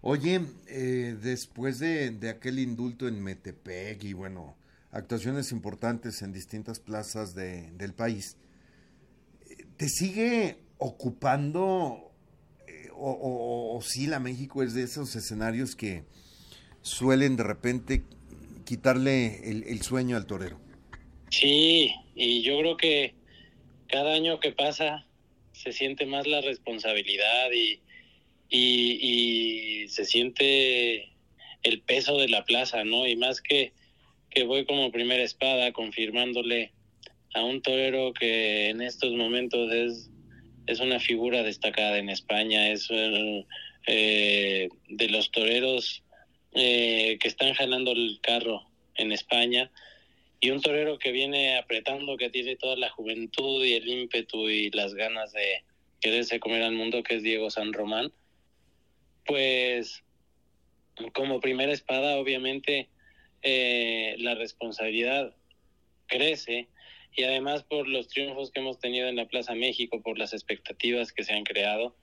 Oye, 0.00 0.40
eh, 0.68 1.16
después 1.20 1.80
de, 1.80 2.16
aquel 2.28 2.58
indulto 2.58 3.08
en 3.08 3.22
Metepec 3.22 4.04
y 4.04 4.12
bueno, 4.12 4.56
actuaciones 4.92 5.50
importantes 5.50 6.22
en 6.22 6.32
distintas 6.32 6.78
plazas 6.78 7.34
de, 7.34 7.72
del 7.72 7.94
país, 7.94 8.36
¿te 9.76 9.88
sigue 9.88 10.58
ocupando 10.78 12.07
o, 13.00 13.80
si 13.82 14.06
la 14.06 14.18
México 14.18 14.62
es 14.62 14.74
de 14.74 14.82
esos 14.82 15.14
escenarios 15.16 15.76
que 15.76 16.04
suelen 16.82 17.36
de 17.36 17.44
repente 17.44 18.02
quitarle 18.64 19.48
el, 19.48 19.82
sueño 19.82 20.16
al 20.16 20.26
torero. 20.26 20.60
Sí, 21.30 21.92
y 22.14 22.42
yo 22.42 22.58
creo 22.58 22.76
que 22.76 23.14
cada 23.86 24.14
año 24.14 24.40
que 24.40 24.52
pasa 24.52 25.06
se 25.52 25.72
siente 25.72 26.06
más 26.06 26.26
la 26.26 26.40
responsabilidad 26.40 27.50
y, 27.52 27.80
y, 28.50 29.88
se 29.88 30.04
siente 30.04 31.12
el 31.62 31.80
peso 31.80 32.18
de 32.18 32.28
la 32.28 32.44
plaza, 32.44 32.84
¿no? 32.84 33.06
Y 33.06 33.16
más 33.16 33.40
que, 33.40 33.72
que 34.30 34.44
voy 34.44 34.64
como 34.66 34.92
primera 34.92 35.22
espada 35.22 35.72
confirmándole 35.72 36.72
a 37.34 37.42
un 37.42 37.62
torero 37.62 38.12
que 38.12 38.68
en 38.68 38.82
estos 38.82 39.12
momentos 39.14 39.72
es 39.72 40.10
es 40.68 40.80
una 40.80 41.00
figura 41.00 41.42
destacada 41.42 41.96
en 41.96 42.10
España, 42.10 42.70
es 42.70 42.88
eh, 42.90 44.68
de 44.88 45.08
los 45.08 45.30
toreros 45.30 46.02
eh, 46.52 47.16
que 47.20 47.26
están 47.26 47.54
jalando 47.54 47.92
el 47.92 48.20
carro 48.20 48.68
en 48.94 49.10
España. 49.10 49.70
Y 50.40 50.50
un 50.50 50.60
torero 50.60 50.98
que 50.98 51.10
viene 51.10 51.56
apretando, 51.56 52.18
que 52.18 52.28
tiene 52.28 52.54
toda 52.54 52.76
la 52.76 52.90
juventud 52.90 53.64
y 53.64 53.72
el 53.72 53.88
ímpetu 53.88 54.50
y 54.50 54.70
las 54.70 54.94
ganas 54.94 55.32
de 55.32 55.64
quererse 56.00 56.38
comer 56.38 56.62
al 56.62 56.74
mundo, 56.74 57.02
que 57.02 57.16
es 57.16 57.22
Diego 57.22 57.50
San 57.50 57.72
Román, 57.72 58.12
pues 59.24 60.04
como 61.14 61.40
primera 61.40 61.72
espada, 61.72 62.18
obviamente 62.18 62.88
eh, 63.42 64.16
la 64.18 64.34
responsabilidad 64.34 65.34
crece 66.06 66.68
y 67.18 67.24
además 67.24 67.64
por 67.64 67.88
los 67.88 68.06
triunfos 68.06 68.52
que 68.52 68.60
hemos 68.60 68.78
tenido 68.78 69.08
en 69.08 69.16
la 69.16 69.26
Plaza 69.26 69.56
México, 69.56 70.00
por 70.00 70.20
las 70.20 70.32
expectativas 70.32 71.12
que 71.12 71.24
se 71.24 71.34
han 71.34 71.42
creado, 71.42 71.96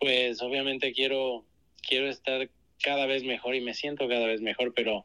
pues 0.00 0.40
obviamente 0.40 0.94
quiero 0.94 1.44
quiero 1.86 2.08
estar 2.08 2.48
cada 2.82 3.04
vez 3.04 3.24
mejor 3.24 3.54
y 3.54 3.60
me 3.60 3.74
siento 3.74 4.08
cada 4.08 4.26
vez 4.26 4.40
mejor, 4.40 4.72
pero 4.74 5.04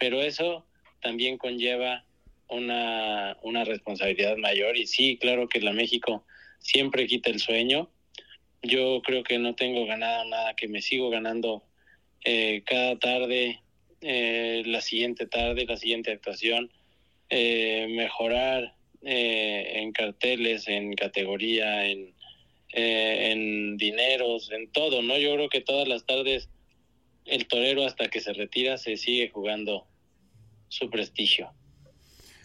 pero 0.00 0.20
eso 0.20 0.66
también 1.00 1.38
conlleva 1.38 2.04
una, 2.48 3.38
una 3.42 3.64
responsabilidad 3.64 4.36
mayor 4.36 4.76
y 4.76 4.88
sí, 4.88 5.16
claro 5.16 5.48
que 5.48 5.60
la 5.60 5.72
México 5.72 6.24
siempre 6.58 7.06
quita 7.06 7.30
el 7.30 7.38
sueño. 7.38 7.88
Yo 8.62 9.00
creo 9.02 9.22
que 9.22 9.38
no 9.38 9.54
tengo 9.54 9.86
ganado 9.86 10.24
nada, 10.24 10.54
que 10.56 10.66
me 10.66 10.82
sigo 10.82 11.08
ganando 11.08 11.62
eh, 12.24 12.64
cada 12.66 12.98
tarde, 12.98 13.60
eh, 14.00 14.64
la 14.66 14.80
siguiente 14.80 15.26
tarde, 15.28 15.66
la 15.66 15.76
siguiente 15.76 16.10
actuación 16.10 16.72
eh, 17.34 17.86
mejorar 17.88 18.76
eh, 19.00 19.80
en 19.80 19.92
carteles, 19.92 20.68
en 20.68 20.92
categoría, 20.92 21.86
en, 21.86 22.12
eh, 22.74 23.30
en 23.32 23.78
dineros, 23.78 24.50
en 24.52 24.70
todo, 24.70 25.00
¿no? 25.00 25.16
Yo 25.16 25.32
creo 25.32 25.48
que 25.48 25.62
todas 25.62 25.88
las 25.88 26.04
tardes 26.04 26.50
el 27.24 27.48
torero 27.48 27.86
hasta 27.86 28.08
que 28.08 28.20
se 28.20 28.34
retira 28.34 28.76
se 28.76 28.98
sigue 28.98 29.30
jugando 29.30 29.86
su 30.68 30.90
prestigio. 30.90 31.50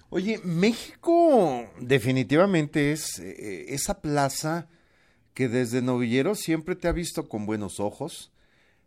Oye, 0.10 0.39
México 0.45 1.69
definitivamente 1.82 2.93
es 2.93 3.19
esa 3.19 4.00
plaza 4.00 4.69
que 5.34 5.50
desde 5.50 5.82
novillero 5.82 6.34
siempre 6.34 6.78
te 6.78 6.88
ha 6.88 6.93
visto 6.93 7.28
con 7.28 7.45
buenos 7.45 7.82
ojos, 7.82 8.32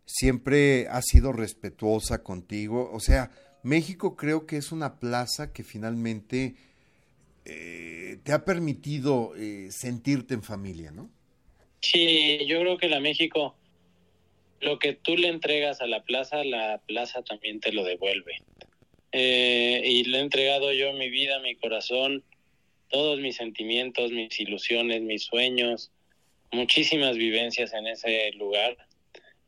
siempre 0.05 0.87
ha 0.87 1.03
sido 1.03 1.31
respetuosa 1.31 2.23
contigo, 2.23 2.89
o 2.91 2.99
sea, 2.99 3.29
México 3.63 4.15
creo 4.15 4.45
que 4.45 4.57
es 4.57 4.71
una 4.71 4.99
plaza 4.99 5.53
que 5.53 5.63
finalmente 5.63 6.55
eh, 7.45 8.17
te 8.23 8.33
ha 8.33 8.43
permitido 8.45 9.33
eh, 9.37 9.69
sentirte 9.71 10.33
en 10.33 10.43
familia, 10.43 10.91
¿no? 10.91 11.09
Sí, 11.81 12.45
yo 12.47 12.59
creo 12.61 12.77
que 12.77 12.89
la 12.89 12.99
México, 12.99 13.55
lo 14.59 14.77
que 14.79 14.93
tú 14.93 15.17
le 15.17 15.29
entregas 15.29 15.81
a 15.81 15.87
la 15.87 16.03
plaza, 16.03 16.43
la 16.43 16.79
plaza 16.85 17.23
también 17.23 17.59
te 17.59 17.71
lo 17.71 17.83
devuelve. 17.83 18.33
eh, 19.13 19.81
y 19.85 20.03
le 20.05 20.19
he 20.19 20.21
entregado 20.21 20.71
yo 20.73 20.93
mi 20.93 21.09
vida, 21.09 21.39
mi 21.39 21.55
corazón, 21.55 22.23
todos 22.89 23.19
mis 23.19 23.37
sentimientos, 23.37 24.11
mis 24.11 24.39
ilusiones, 24.39 25.01
mis 25.01 25.23
sueños, 25.23 25.91
muchísimas 26.51 27.15
vivencias 27.17 27.73
en 27.73 27.87
ese 27.87 28.31
lugar, 28.33 28.77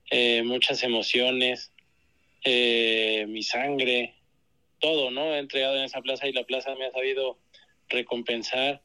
eh, 0.09 0.43
muchas 0.43 0.83
emociones, 0.83 1.72
eh, 2.43 3.25
mi 3.27 3.43
sangre, 3.43 4.15
todo, 4.79 5.11
¿no? 5.11 5.33
He 5.33 5.39
entregado 5.39 5.77
en 5.77 5.83
esa 5.83 6.01
plaza 6.01 6.27
y 6.27 6.33
la 6.33 6.43
plaza 6.43 6.75
me 6.75 6.85
ha 6.85 6.91
sabido 6.91 7.37
recompensar 7.89 8.81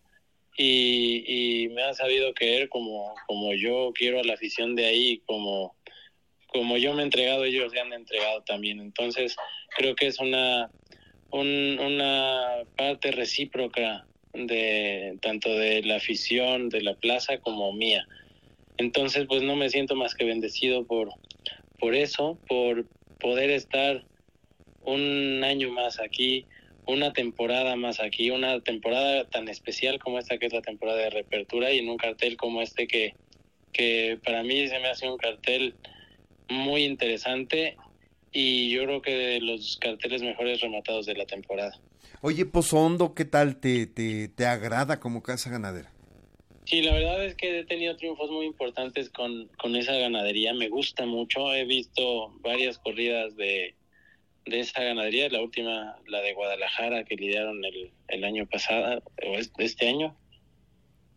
y, 0.57 1.25
y 1.27 1.69
me 1.69 1.83
ha 1.83 1.95
sabido 1.95 2.35
querer 2.35 2.69
como, 2.69 3.15
como 3.27 3.55
yo 3.55 3.93
quiero 3.95 4.21
a 4.21 4.25
la 4.25 4.35
afición 4.35 4.75
de 4.75 4.87
ahí, 4.87 5.23
como, 5.27 5.77
como 6.49 6.77
yo 6.77 6.95
me 6.95 7.03
he 7.03 7.05
entregado, 7.05 7.45
ellos 7.45 7.73
se 7.73 7.81
han 7.81 7.93
entregado 7.93 8.43
también. 8.43 8.81
Entonces, 8.81 9.37
creo 9.77 9.95
que 9.95 10.07
es 10.07 10.19
una, 10.19 10.71
una 11.31 12.65
parte 12.77 13.13
recíproca 13.13 14.07
de 14.33 15.19
tanto 15.21 15.51
de 15.51 15.83
la 15.83 15.97
afición 15.97 16.69
de 16.69 16.83
la 16.83 16.95
plaza 16.95 17.39
como 17.39 17.73
mía. 17.73 18.07
Entonces, 18.77 19.27
pues 19.29 19.43
no 19.43 19.57
me 19.57 19.71
siento 19.71 19.97
más 19.97 20.15
que 20.15 20.25
bendecido 20.25 20.87
por, 20.87 21.11
por 21.79 21.95
eso, 21.95 22.39
por 22.49 22.87
poder 23.21 23.51
estar 23.51 24.05
un 24.83 25.43
año 25.45 25.71
más 25.71 26.01
aquí, 26.01 26.47
una 26.87 27.13
temporada 27.13 27.77
más 27.77 28.01
aquí, 28.01 28.31
una 28.31 28.61
temporada 28.61 29.25
tan 29.29 29.49
especial 29.49 29.99
como 29.99 30.19
esta 30.19 30.39
que 30.39 30.47
es 30.47 30.53
la 30.53 30.63
temporada 30.63 30.99
de 30.99 31.11
reapertura 31.11 31.73
y 31.73 31.79
en 31.79 31.89
un 31.89 31.99
cartel 31.99 32.37
como 32.37 32.63
este 32.63 32.87
que, 32.87 33.15
que 33.73 34.19
para 34.25 34.43
mí 34.43 34.67
se 34.69 34.79
me 34.79 34.89
hace 34.89 35.09
un 35.09 35.19
cartel 35.19 35.75
muy 36.49 36.85
interesante 36.85 37.77
y 38.33 38.71
yo 38.71 38.85
creo 38.85 39.03
que 39.03 39.15
de 39.15 39.41
los 39.41 39.79
carteles 39.81 40.23
mejores 40.23 40.61
rematados 40.61 41.07
de 41.07 41.15
la 41.15 41.27
temporada. 41.27 41.79
Oye, 42.21 42.47
Pozondo, 42.47 43.15
¿qué 43.15 43.25
tal 43.25 43.61
te, 43.61 43.87
te, 43.87 44.29
te 44.29 44.47
agrada 44.47 44.99
como 44.99 45.23
casa 45.23 45.51
ganadera? 45.51 45.93
Sí, 46.69 46.83
la 46.83 46.93
verdad 46.93 47.25
es 47.25 47.35
que 47.35 47.61
he 47.61 47.65
tenido 47.65 47.97
triunfos 47.97 48.31
muy 48.31 48.45
importantes 48.45 49.09
con, 49.09 49.49
con 49.57 49.75
esa 49.75 49.95
ganadería. 49.97 50.53
Me 50.53 50.69
gusta 50.69 51.07
mucho. 51.07 51.55
He 51.55 51.65
visto 51.65 52.29
varias 52.41 52.79
corridas 52.79 53.35
de, 53.37 53.75
de 54.45 54.61
esa 54.61 54.83
ganadería. 54.85 55.31
La 55.31 55.41
última, 55.41 55.97
la 56.07 56.21
de 56.21 56.35
Guadalajara, 56.35 57.05
que 57.05 57.17
lidiaron 57.17 57.65
el, 57.65 57.91
el 58.09 58.23
año 58.23 58.45
pasado, 58.47 59.03
o 59.27 59.39
este 59.63 59.89
año. 59.89 60.15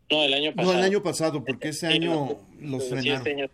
No, 0.10 0.24
el 0.24 0.34
año 0.34 0.54
pasado. 0.56 0.72
No, 0.74 0.80
el 0.80 0.86
año 0.86 1.04
pasado, 1.04 1.44
porque 1.44 1.68
ese 1.68 1.88
año 1.88 2.38
los 2.62 2.84
Sí, 2.86 2.90
frenaron. 2.92 3.18
este 3.18 3.32
año 3.32 3.50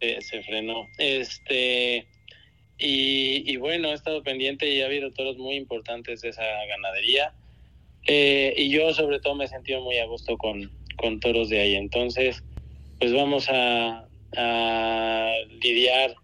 eh, 0.00 0.18
se 0.20 0.42
frenó. 0.42 0.88
Este, 0.98 2.06
y, 2.76 3.50
y 3.50 3.56
bueno, 3.56 3.92
he 3.92 3.94
estado 3.94 4.22
pendiente 4.22 4.68
y 4.68 4.82
ha 4.82 4.86
habido 4.86 5.10
toros 5.10 5.38
muy 5.38 5.54
importantes 5.54 6.20
de 6.20 6.28
esa 6.28 6.44
ganadería. 6.68 7.32
Eh, 8.06 8.52
y 8.58 8.68
yo 8.68 8.92
sobre 8.92 9.20
todo 9.20 9.34
me 9.36 9.46
he 9.46 9.48
sentido 9.48 9.80
muy 9.80 9.96
a 9.96 10.04
gusto 10.04 10.36
con, 10.36 10.70
con 10.96 11.20
toros 11.20 11.48
de 11.48 11.60
ahí. 11.60 11.74
Entonces, 11.74 12.42
pues 12.98 13.12
vamos 13.12 13.46
a, 13.48 14.00
lidiar 15.62 16.16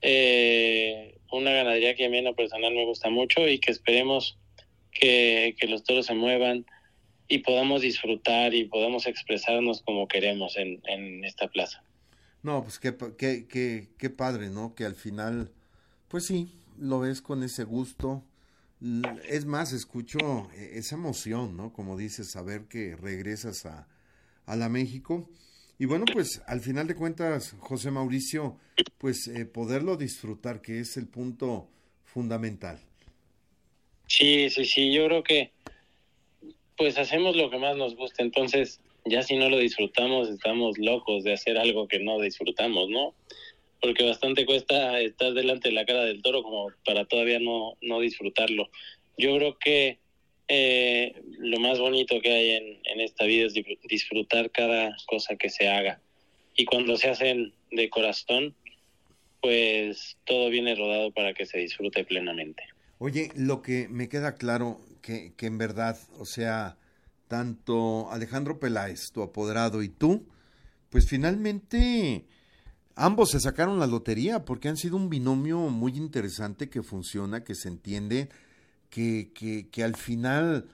eh, 0.00 1.18
una 1.30 1.52
ganadería 1.52 1.94
que 1.94 2.06
a 2.06 2.08
mí 2.08 2.16
en 2.16 2.24
lo 2.24 2.34
personal 2.34 2.72
me 2.72 2.86
gusta 2.86 3.10
mucho 3.10 3.46
y 3.46 3.58
que 3.58 3.70
esperemos 3.70 4.38
que, 4.90 5.54
que 5.58 5.66
los 5.66 5.84
toros 5.84 6.06
se 6.06 6.14
muevan 6.14 6.64
y 7.28 7.38
podamos 7.38 7.82
disfrutar 7.82 8.54
y 8.54 8.64
podamos 8.64 9.06
expresarnos 9.06 9.82
como 9.82 10.08
queremos 10.08 10.56
en, 10.56 10.80
en 10.86 11.24
esta 11.24 11.48
plaza. 11.48 11.82
No, 12.42 12.62
pues 12.62 12.78
qué, 12.78 12.96
qué, 13.18 13.46
qué, 13.48 13.88
qué 13.98 14.10
padre, 14.10 14.48
¿no? 14.50 14.74
Que 14.74 14.84
al 14.84 14.94
final, 14.94 15.50
pues 16.08 16.26
sí, 16.26 16.48
lo 16.78 17.00
ves 17.00 17.20
con 17.20 17.42
ese 17.42 17.64
gusto. 17.64 18.22
Es 19.28 19.46
más, 19.46 19.72
escucho 19.72 20.18
eh, 20.54 20.72
esa 20.74 20.96
emoción, 20.96 21.56
¿no? 21.56 21.72
Como 21.72 21.96
dices, 21.96 22.30
saber 22.30 22.66
que 22.68 22.94
regresas 22.96 23.66
a, 23.66 23.88
a 24.44 24.56
la 24.56 24.68
México. 24.68 25.28
Y 25.78 25.84
bueno, 25.84 26.04
pues 26.10 26.42
al 26.46 26.60
final 26.60 26.86
de 26.86 26.94
cuentas, 26.94 27.54
José 27.58 27.90
Mauricio, 27.90 28.58
pues 28.98 29.28
eh, 29.28 29.44
poderlo 29.44 29.96
disfrutar, 29.96 30.62
que 30.62 30.80
es 30.80 30.96
el 30.96 31.06
punto 31.06 31.68
fundamental. 32.04 32.80
Sí, 34.06 34.48
sí, 34.50 34.64
sí, 34.64 34.92
yo 34.92 35.06
creo 35.06 35.22
que 35.22 35.52
pues 36.76 36.98
hacemos 36.98 37.36
lo 37.36 37.50
que 37.50 37.58
más 37.58 37.76
nos 37.76 37.96
gusta, 37.96 38.22
entonces 38.22 38.80
ya 39.04 39.22
si 39.22 39.36
no 39.36 39.48
lo 39.48 39.58
disfrutamos 39.58 40.28
estamos 40.28 40.78
locos 40.78 41.24
de 41.24 41.32
hacer 41.32 41.58
algo 41.58 41.88
que 41.88 41.98
no 42.00 42.20
disfrutamos, 42.20 42.88
¿no? 42.88 43.14
Porque 43.80 44.04
bastante 44.04 44.46
cuesta 44.46 45.00
estar 45.00 45.32
delante 45.34 45.68
de 45.68 45.74
la 45.74 45.84
cara 45.84 46.04
del 46.04 46.22
toro 46.22 46.42
como 46.42 46.70
para 46.84 47.04
todavía 47.04 47.38
no, 47.38 47.74
no 47.82 48.00
disfrutarlo. 48.00 48.68
Yo 49.18 49.36
creo 49.36 49.58
que 49.58 49.98
eh, 50.48 51.14
lo 51.38 51.60
más 51.60 51.78
bonito 51.78 52.20
que 52.20 52.32
hay 52.32 52.50
en, 52.50 52.80
en 52.84 53.00
esta 53.00 53.24
vida 53.24 53.46
es 53.46 53.54
di- 53.54 53.78
disfrutar 53.88 54.50
cada 54.50 54.96
cosa 55.06 55.36
que 55.36 55.50
se 55.50 55.68
haga. 55.68 56.00
Y 56.56 56.64
cuando 56.64 56.96
se 56.96 57.08
hacen 57.08 57.52
de 57.70 57.90
corazón, 57.90 58.54
pues 59.40 60.16
todo 60.24 60.48
viene 60.50 60.74
rodado 60.74 61.12
para 61.12 61.34
que 61.34 61.46
se 61.46 61.58
disfrute 61.58 62.04
plenamente. 62.04 62.62
Oye, 62.98 63.30
lo 63.36 63.60
que 63.62 63.88
me 63.88 64.08
queda 64.08 64.36
claro 64.36 64.80
que, 65.02 65.34
que 65.36 65.46
en 65.46 65.58
verdad, 65.58 65.98
o 66.18 66.24
sea, 66.24 66.78
tanto 67.28 68.10
Alejandro 68.10 68.58
Peláez, 68.58 69.12
tu 69.12 69.22
apoderado, 69.22 69.82
y 69.82 69.88
tú, 69.88 70.26
pues 70.90 71.08
finalmente 71.08 72.24
ambos 72.96 73.30
se 73.30 73.40
sacaron 73.40 73.78
la 73.78 73.86
lotería 73.86 74.44
porque 74.44 74.68
han 74.68 74.76
sido 74.76 74.96
un 74.96 75.10
binomio 75.10 75.58
muy 75.70 75.96
interesante 75.96 76.68
que 76.70 76.82
funciona, 76.82 77.44
que 77.44 77.54
se 77.54 77.68
entiende, 77.68 78.28
que, 78.90 79.32
que, 79.34 79.68
que 79.70 79.84
al 79.84 79.96
final 79.96 80.68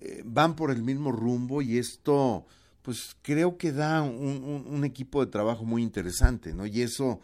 eh, 0.00 0.22
van 0.24 0.56
por 0.56 0.70
el 0.70 0.82
mismo 0.82 1.12
rumbo 1.12 1.62
y 1.62 1.78
esto, 1.78 2.46
pues 2.82 3.16
creo 3.22 3.58
que 3.58 3.72
da 3.72 4.02
un, 4.02 4.64
un- 4.68 4.84
equipo 4.84 5.24
de 5.24 5.30
trabajo 5.30 5.64
muy 5.64 5.82
interesante, 5.82 6.54
¿no? 6.54 6.66
Y 6.66 6.82
eso 6.82 7.20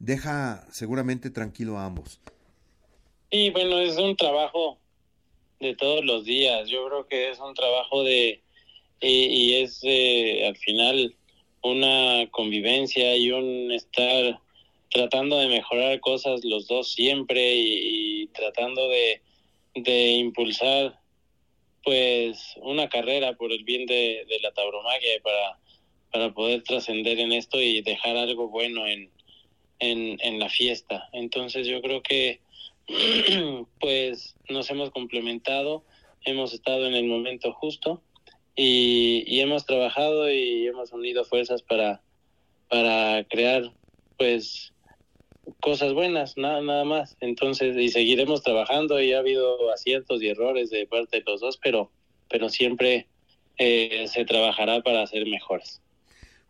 deja 0.00 0.66
seguramente 0.72 1.30
tranquilo 1.30 1.78
a 1.78 1.86
ambos. 1.86 2.20
Y 3.30 3.50
bueno, 3.50 3.78
es 3.80 3.96
un 3.96 4.16
trabajo 4.16 4.78
de 5.60 5.74
todos 5.76 6.04
los 6.04 6.24
días. 6.24 6.68
Yo 6.68 6.86
creo 6.88 7.06
que 7.08 7.30
es 7.30 7.40
un 7.40 7.54
trabajo 7.54 8.02
de 8.04 8.42
y, 9.00 9.08
y 9.08 9.54
es 9.62 9.80
eh, 9.84 10.46
al 10.46 10.56
final 10.56 11.16
una 11.62 12.28
convivencia 12.30 13.16
y 13.16 13.30
un 13.30 13.70
estar 13.72 14.40
tratando 14.90 15.38
de 15.38 15.48
mejorar 15.48 16.00
cosas 16.00 16.44
los 16.44 16.66
dos 16.66 16.92
siempre 16.92 17.54
y, 17.56 18.26
tratando 18.28 18.88
de, 18.88 19.22
de 19.74 20.12
impulsar 20.12 20.98
pues 21.84 22.54
una 22.62 22.88
carrera 22.88 23.34
por 23.34 23.52
el 23.52 23.64
bien 23.64 23.86
de, 23.86 24.24
de 24.28 24.38
la 24.40 24.52
tauromaquia 24.52 25.20
para, 25.22 25.58
para 26.12 26.32
poder 26.32 26.62
trascender 26.62 27.18
en 27.18 27.32
esto 27.32 27.60
y 27.60 27.82
dejar 27.82 28.16
algo 28.16 28.48
bueno 28.48 28.86
en, 28.86 29.10
en, 29.80 30.18
en 30.20 30.38
la 30.38 30.48
fiesta. 30.48 31.08
Entonces 31.12 31.66
yo 31.66 31.80
creo 31.82 32.02
que 32.02 32.40
pues 33.80 34.36
nos 34.48 34.70
hemos 34.70 34.90
complementado, 34.90 35.84
hemos 36.24 36.52
estado 36.52 36.86
en 36.86 36.94
el 36.94 37.06
momento 37.06 37.52
justo 37.52 38.02
y, 38.54 39.24
y 39.26 39.40
hemos 39.40 39.66
trabajado 39.66 40.30
y 40.30 40.66
hemos 40.66 40.92
unido 40.92 41.24
fuerzas 41.24 41.62
para, 41.62 42.02
para 42.68 43.24
crear 43.24 43.72
pues 44.18 44.72
cosas 45.60 45.92
buenas, 45.92 46.36
nada, 46.36 46.60
nada 46.60 46.84
más. 46.84 47.16
Entonces, 47.20 47.76
y 47.76 47.88
seguiremos 47.88 48.42
trabajando 48.42 49.00
y 49.00 49.12
ha 49.12 49.18
habido 49.18 49.70
aciertos 49.72 50.22
y 50.22 50.28
errores 50.28 50.70
de 50.70 50.86
parte 50.86 51.18
de 51.18 51.24
los 51.26 51.40
dos, 51.40 51.58
pero, 51.62 51.90
pero 52.28 52.48
siempre 52.48 53.08
eh, 53.58 54.06
se 54.08 54.24
trabajará 54.24 54.82
para 54.82 55.06
ser 55.06 55.26
mejores. 55.26 55.80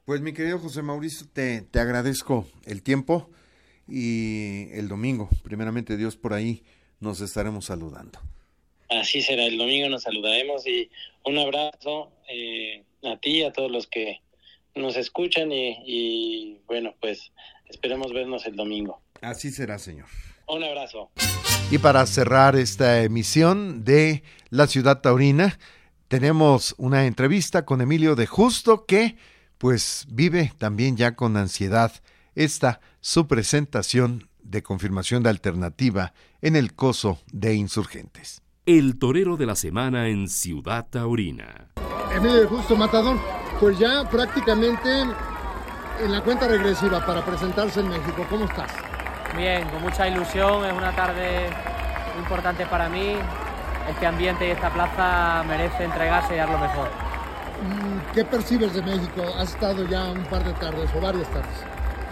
Pues 0.05 0.21
mi 0.21 0.33
querido 0.33 0.59
José 0.59 0.83
Mauricio, 0.83 1.27
te, 1.33 1.63
te 1.63 1.79
agradezco 1.79 2.47
el 2.67 2.83
tiempo 2.83 3.31
y 3.89 4.69
el 4.73 4.89
domingo, 4.89 5.29
primeramente 5.45 5.97
Dios 5.97 6.17
por 6.17 6.33
ahí, 6.33 6.63
nos 7.01 7.21
estaremos 7.21 7.67
saludando. 7.67 8.19
Así 9.01 9.23
será, 9.23 9.45
el 9.45 9.59
domingo 9.59 9.89
nos 9.89 10.03
saludaremos 10.03 10.67
y 10.67 10.91
un 11.25 11.39
abrazo 11.39 12.11
eh, 12.29 12.85
a 13.05 13.17
ti, 13.17 13.43
a 13.43 13.53
todos 13.53 13.71
los 13.71 13.87
que 13.87 14.21
nos 14.75 14.97
escuchan 14.97 15.53
y, 15.53 15.79
y 15.85 16.61
bueno, 16.67 16.95
pues 17.01 17.33
esperemos 17.69 18.13
vernos 18.13 18.47
el 18.47 18.57
domingo. 18.57 19.01
Así 19.21 19.51
será, 19.51 19.79
Señor. 19.79 20.07
Un 20.47 20.65
abrazo. 20.65 21.11
Y 21.71 21.79
para 21.79 22.05
cerrar 22.07 22.57
esta 22.57 23.03
emisión 23.03 23.85
de 23.85 24.23
La 24.51 24.67
Ciudad 24.67 25.01
Taurina, 25.01 25.59
tenemos 26.09 26.75
una 26.77 27.07
entrevista 27.07 27.65
con 27.65 27.81
Emilio 27.81 28.15
de 28.15 28.27
Justo 28.27 28.85
que 28.85 29.17
pues 29.57 30.07
vive 30.11 30.53
también 30.59 30.97
ya 30.97 31.15
con 31.15 31.37
ansiedad 31.37 31.93
esta 32.35 32.81
su 33.01 33.29
presentación 33.29 34.29
de 34.43 34.63
confirmación 34.63 35.23
de 35.23 35.31
alternativa 35.31 36.13
en 36.43 36.57
el 36.57 36.75
coso 36.75 37.19
de 37.33 37.55
insurgentes. 37.55 38.43
El 38.65 38.97
torero 38.97 39.37
de 39.37 39.45
la 39.45 39.57
semana 39.57 40.07
en 40.07 40.29
Ciudad 40.29 40.87
Taurina. 40.89 41.67
Emilio 42.15 42.47
Justo 42.49 42.77
Matador, 42.77 43.19
pues 43.59 43.77
ya 43.77 44.09
prácticamente 44.09 45.01
en 46.01 46.13
la 46.13 46.21
cuenta 46.21 46.47
regresiva 46.47 47.05
para 47.05 47.25
presentarse 47.25 47.81
en 47.81 47.89
México. 47.89 48.25
¿Cómo 48.31 48.45
estás? 48.45 48.71
Bien, 49.37 49.69
con 49.69 49.83
mucha 49.83 50.07
ilusión, 50.07 50.65
es 50.65 50.73
una 50.75 50.95
tarde 50.95 51.51
importante 52.17 52.65
para 52.67 52.89
mí. 52.89 53.17
Este 53.91 54.07
ambiente 54.07 54.47
y 54.47 54.53
esta 54.53 54.73
plaza 54.73 55.43
merece 55.49 55.83
entregarse 55.83 56.35
y 56.35 56.37
dar 56.37 56.51
lo 56.51 56.59
mejor. 56.59 56.87
Mm, 56.87 58.15
¿Qué 58.15 58.25
percibes 58.25 58.75
de 58.75 58.83
México? 58.83 59.25
Has 59.41 59.55
estado 59.55 59.85
ya 59.89 60.05
un 60.05 60.23
par 60.27 60.45
de 60.45 60.53
tardes 60.53 60.89
o 60.97 61.01
varias 61.01 61.29
tardes. 61.31 61.65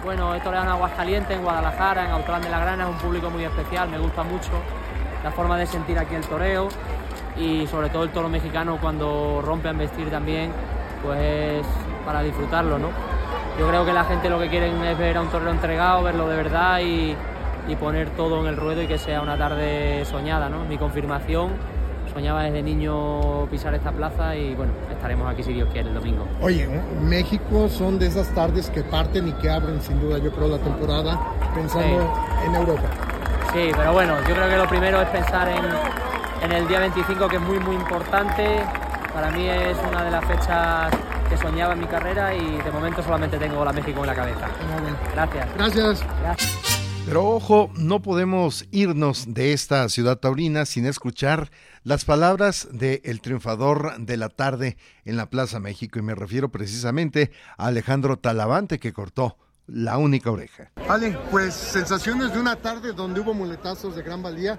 Bueno, 0.02 0.34
esto 0.34 0.50
le 0.50 0.56
dan 0.56 0.68
Aguascalientes, 0.68 1.30
en 1.30 1.44
Guadalajara, 1.44 2.06
en 2.06 2.10
Autlán 2.10 2.42
de 2.42 2.50
la 2.50 2.58
Grana, 2.58 2.88
es 2.88 2.90
un 2.90 2.98
público 2.98 3.30
muy 3.30 3.44
especial, 3.44 3.88
me 3.88 3.98
gusta 3.98 4.24
mucho 4.24 4.50
la 5.22 5.30
forma 5.30 5.58
de 5.58 5.66
sentir 5.66 5.98
aquí 5.98 6.14
el 6.14 6.24
toreo 6.24 6.68
y 7.36 7.66
sobre 7.66 7.88
todo 7.88 8.04
el 8.04 8.10
toro 8.10 8.28
mexicano 8.28 8.78
cuando 8.80 9.42
rompe 9.44 9.68
a 9.68 9.72
vestir 9.72 10.10
también, 10.10 10.50
pues 11.02 11.20
es 11.20 11.66
para 12.04 12.22
disfrutarlo, 12.22 12.78
¿no? 12.78 12.88
Yo 13.58 13.68
creo 13.68 13.84
que 13.84 13.92
la 13.92 14.04
gente 14.04 14.30
lo 14.30 14.38
que 14.38 14.48
quieren 14.48 14.82
es 14.82 14.98
ver 14.98 15.16
a 15.16 15.22
un 15.22 15.28
torero 15.28 15.50
entregado, 15.50 16.02
verlo 16.02 16.28
de 16.28 16.36
verdad 16.36 16.80
y, 16.80 17.14
y 17.68 17.76
poner 17.76 18.10
todo 18.10 18.40
en 18.40 18.46
el 18.46 18.56
ruedo 18.56 18.82
y 18.82 18.86
que 18.86 18.98
sea 18.98 19.20
una 19.20 19.36
tarde 19.36 20.04
soñada, 20.04 20.48
¿no? 20.48 20.64
Mi 20.64 20.78
confirmación 20.78 21.50
soñaba 22.12 22.42
desde 22.42 22.62
niño 22.62 23.46
pisar 23.50 23.74
esta 23.74 23.92
plaza 23.92 24.34
y 24.34 24.54
bueno, 24.54 24.72
estaremos 24.90 25.30
aquí 25.30 25.42
si 25.42 25.52
Dios 25.52 25.68
quiere 25.72 25.88
el 25.88 25.94
domingo. 25.94 26.26
Oye, 26.40 26.68
México 27.02 27.68
son 27.68 27.98
de 27.98 28.06
esas 28.06 28.28
tardes 28.34 28.70
que 28.70 28.82
parten 28.82 29.28
y 29.28 29.32
que 29.32 29.50
abren 29.50 29.80
sin 29.80 30.00
duda 30.00 30.18
yo 30.18 30.32
creo 30.32 30.48
la 30.48 30.58
temporada 30.58 31.20
pensando 31.54 32.12
en 32.44 32.54
Europa. 32.54 33.09
Sí, 33.52 33.70
pero 33.76 33.92
bueno, 33.92 34.16
yo 34.28 34.34
creo 34.34 34.48
que 34.48 34.56
lo 34.56 34.68
primero 34.68 35.02
es 35.02 35.08
pensar 35.08 35.48
en, 35.48 35.64
en 36.44 36.52
el 36.52 36.68
día 36.68 36.78
25 36.78 37.28
que 37.28 37.36
es 37.36 37.42
muy 37.42 37.58
muy 37.58 37.74
importante. 37.74 38.62
Para 39.12 39.30
mí 39.32 39.46
es 39.48 39.76
una 39.88 40.04
de 40.04 40.10
las 40.12 40.24
fechas 40.24 40.92
que 41.28 41.36
soñaba 41.36 41.72
en 41.72 41.80
mi 41.80 41.86
carrera 41.86 42.32
y 42.34 42.58
de 42.58 42.70
momento 42.70 43.02
solamente 43.02 43.38
tengo 43.38 43.64
la 43.64 43.72
México 43.72 44.00
en 44.00 44.06
la 44.06 44.14
cabeza. 44.14 44.48
Gracias. 45.14 45.48
Gracias. 45.56 46.06
Gracias. 46.20 46.80
Pero 47.06 47.26
ojo, 47.26 47.72
no 47.74 48.02
podemos 48.02 48.66
irnos 48.70 49.34
de 49.34 49.52
esta 49.52 49.88
ciudad 49.88 50.18
taurina 50.18 50.64
sin 50.64 50.86
escuchar 50.86 51.50
las 51.82 52.04
palabras 52.04 52.68
del 52.70 53.20
triunfador 53.20 53.98
de 53.98 54.16
la 54.16 54.28
tarde 54.28 54.76
en 55.04 55.16
la 55.16 55.26
Plaza 55.26 55.58
México 55.58 55.98
y 55.98 56.02
me 56.02 56.14
refiero 56.14 56.50
precisamente 56.50 57.32
a 57.58 57.66
Alejandro 57.66 58.16
Talavante 58.16 58.78
que 58.78 58.92
cortó 58.92 59.38
la 59.72 59.98
única 59.98 60.30
oreja. 60.30 60.70
Ale, 60.88 61.16
pues 61.30 61.54
sensaciones 61.54 62.32
de 62.32 62.40
una 62.40 62.56
tarde 62.56 62.92
donde 62.92 63.20
hubo 63.20 63.34
muletazos 63.34 63.94
de 63.96 64.02
gran 64.02 64.22
valía 64.22 64.58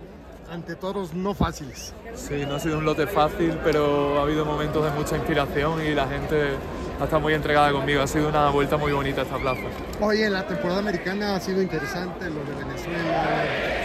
ante 0.49 0.75
toros 0.75 1.13
no 1.13 1.33
fáciles. 1.33 1.93
Sí, 2.13 2.45
no 2.45 2.55
ha 2.55 2.59
sido 2.59 2.77
un 2.77 2.85
lote 2.85 3.07
fácil, 3.07 3.57
pero 3.63 4.19
ha 4.19 4.23
habido 4.23 4.45
momentos 4.45 4.83
de 4.83 4.91
mucha 4.91 5.15
inspiración 5.15 5.81
y 5.85 5.93
la 5.95 6.07
gente 6.07 6.57
ha 6.99 7.03
estado 7.05 7.21
muy 7.21 7.33
entregada 7.33 7.71
conmigo. 7.71 8.01
Ha 8.01 8.07
sido 8.07 8.27
una 8.27 8.49
vuelta 8.49 8.75
muy 8.77 8.91
bonita 8.91 9.21
esta 9.21 9.37
plaza. 9.37 9.61
Oye, 10.01 10.29
la 10.29 10.45
temporada 10.45 10.79
americana 10.79 11.35
ha 11.35 11.39
sido 11.39 11.61
interesante, 11.61 12.29
lo 12.29 12.43
de 12.43 12.65
Venezuela. 12.65 13.80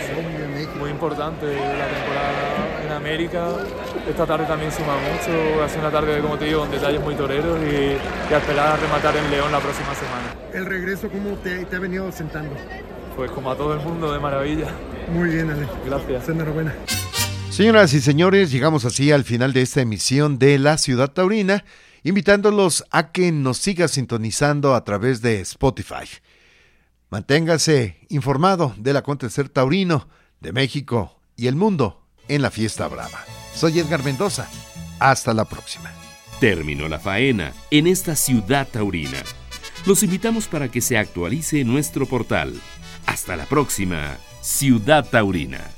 Muy 0.79 0.91
importante 0.91 1.47
la 1.47 1.87
temporada 1.87 2.85
en 2.85 2.93
América. 2.93 3.49
Esta 4.09 4.27
tarde 4.27 4.45
también 4.47 4.71
suma 4.71 4.95
mucho. 4.97 5.63
Ha 5.63 5.69
sido 5.69 5.81
una 5.81 5.91
tarde, 5.91 6.21
como 6.21 6.37
te 6.39 6.47
digo, 6.47 6.61
con 6.61 6.71
detalles 6.71 7.01
muy 7.01 7.15
toreros 7.15 7.59
y, 7.63 7.97
y 8.31 8.35
a 8.35 8.39
esperar 8.39 8.69
a 8.69 8.77
rematar 8.77 9.17
en 9.17 9.31
León 9.31 9.51
la 9.53 9.61
próxima 9.61 9.95
semana. 9.95 10.35
¿El 10.53 10.67
regreso 10.67 11.09
cómo 11.09 11.37
te, 11.39 11.65
te 11.65 11.77
ha 11.77 11.79
venido 11.79 12.11
sentando? 12.13 12.55
Pues 13.17 13.31
como 13.31 13.51
a 13.51 13.57
todo 13.57 13.75
el 13.75 13.81
mundo, 13.81 14.13
de 14.13 14.19
maravilla. 14.19 14.69
Muy 15.13 15.31
bien, 15.31 15.51
Ale. 15.51 15.67
Gracias. 15.87 16.29
Enhorabuena. 16.29 16.75
Señoras 17.51 17.95
y 17.95 18.01
señores, 18.03 18.51
llegamos 18.51 18.85
así 18.85 19.13
al 19.13 19.25
final 19.25 19.55
de 19.55 19.63
esta 19.63 19.81
emisión 19.81 20.39
de 20.39 20.59
La 20.59 20.77
Ciudad 20.77 21.11
Taurina, 21.11 21.65
invitándolos 22.05 22.85
a 22.91 23.13
que 23.13 23.33
nos 23.33 23.57
siga 23.57 23.89
sintonizando 23.89 24.75
a 24.75 24.85
través 24.85 25.23
de 25.23 25.41
Spotify. 25.41 26.05
Manténgase 27.17 27.97
informado 28.11 28.75
del 28.77 28.99
acontecer 28.99 29.49
taurino 29.49 30.07
de 30.41 30.53
México 30.53 31.19
y 31.35 31.47
el 31.47 31.57
mundo 31.57 32.05
en 32.29 32.43
la 32.43 32.51
fiesta 32.51 32.87
brava. 32.89 33.25
Soy 33.55 33.79
Edgar 33.79 34.05
Mendoza. 34.05 34.47
Hasta 34.99 35.33
la 35.33 35.47
próxima. 35.47 35.91
Terminó 36.41 36.89
la 36.89 36.99
faena 36.99 37.55
en 37.71 37.87
esta 37.87 38.17
ciudad 38.17 38.69
taurina. 38.71 39.23
Los 39.87 40.03
invitamos 40.03 40.47
para 40.47 40.71
que 40.71 40.83
se 40.83 40.99
actualice 40.99 41.65
nuestro 41.65 42.05
portal. 42.05 42.53
Hasta 43.07 43.35
la 43.35 43.47
próxima, 43.47 44.19
Ciudad 44.43 45.09
Taurina. 45.09 45.76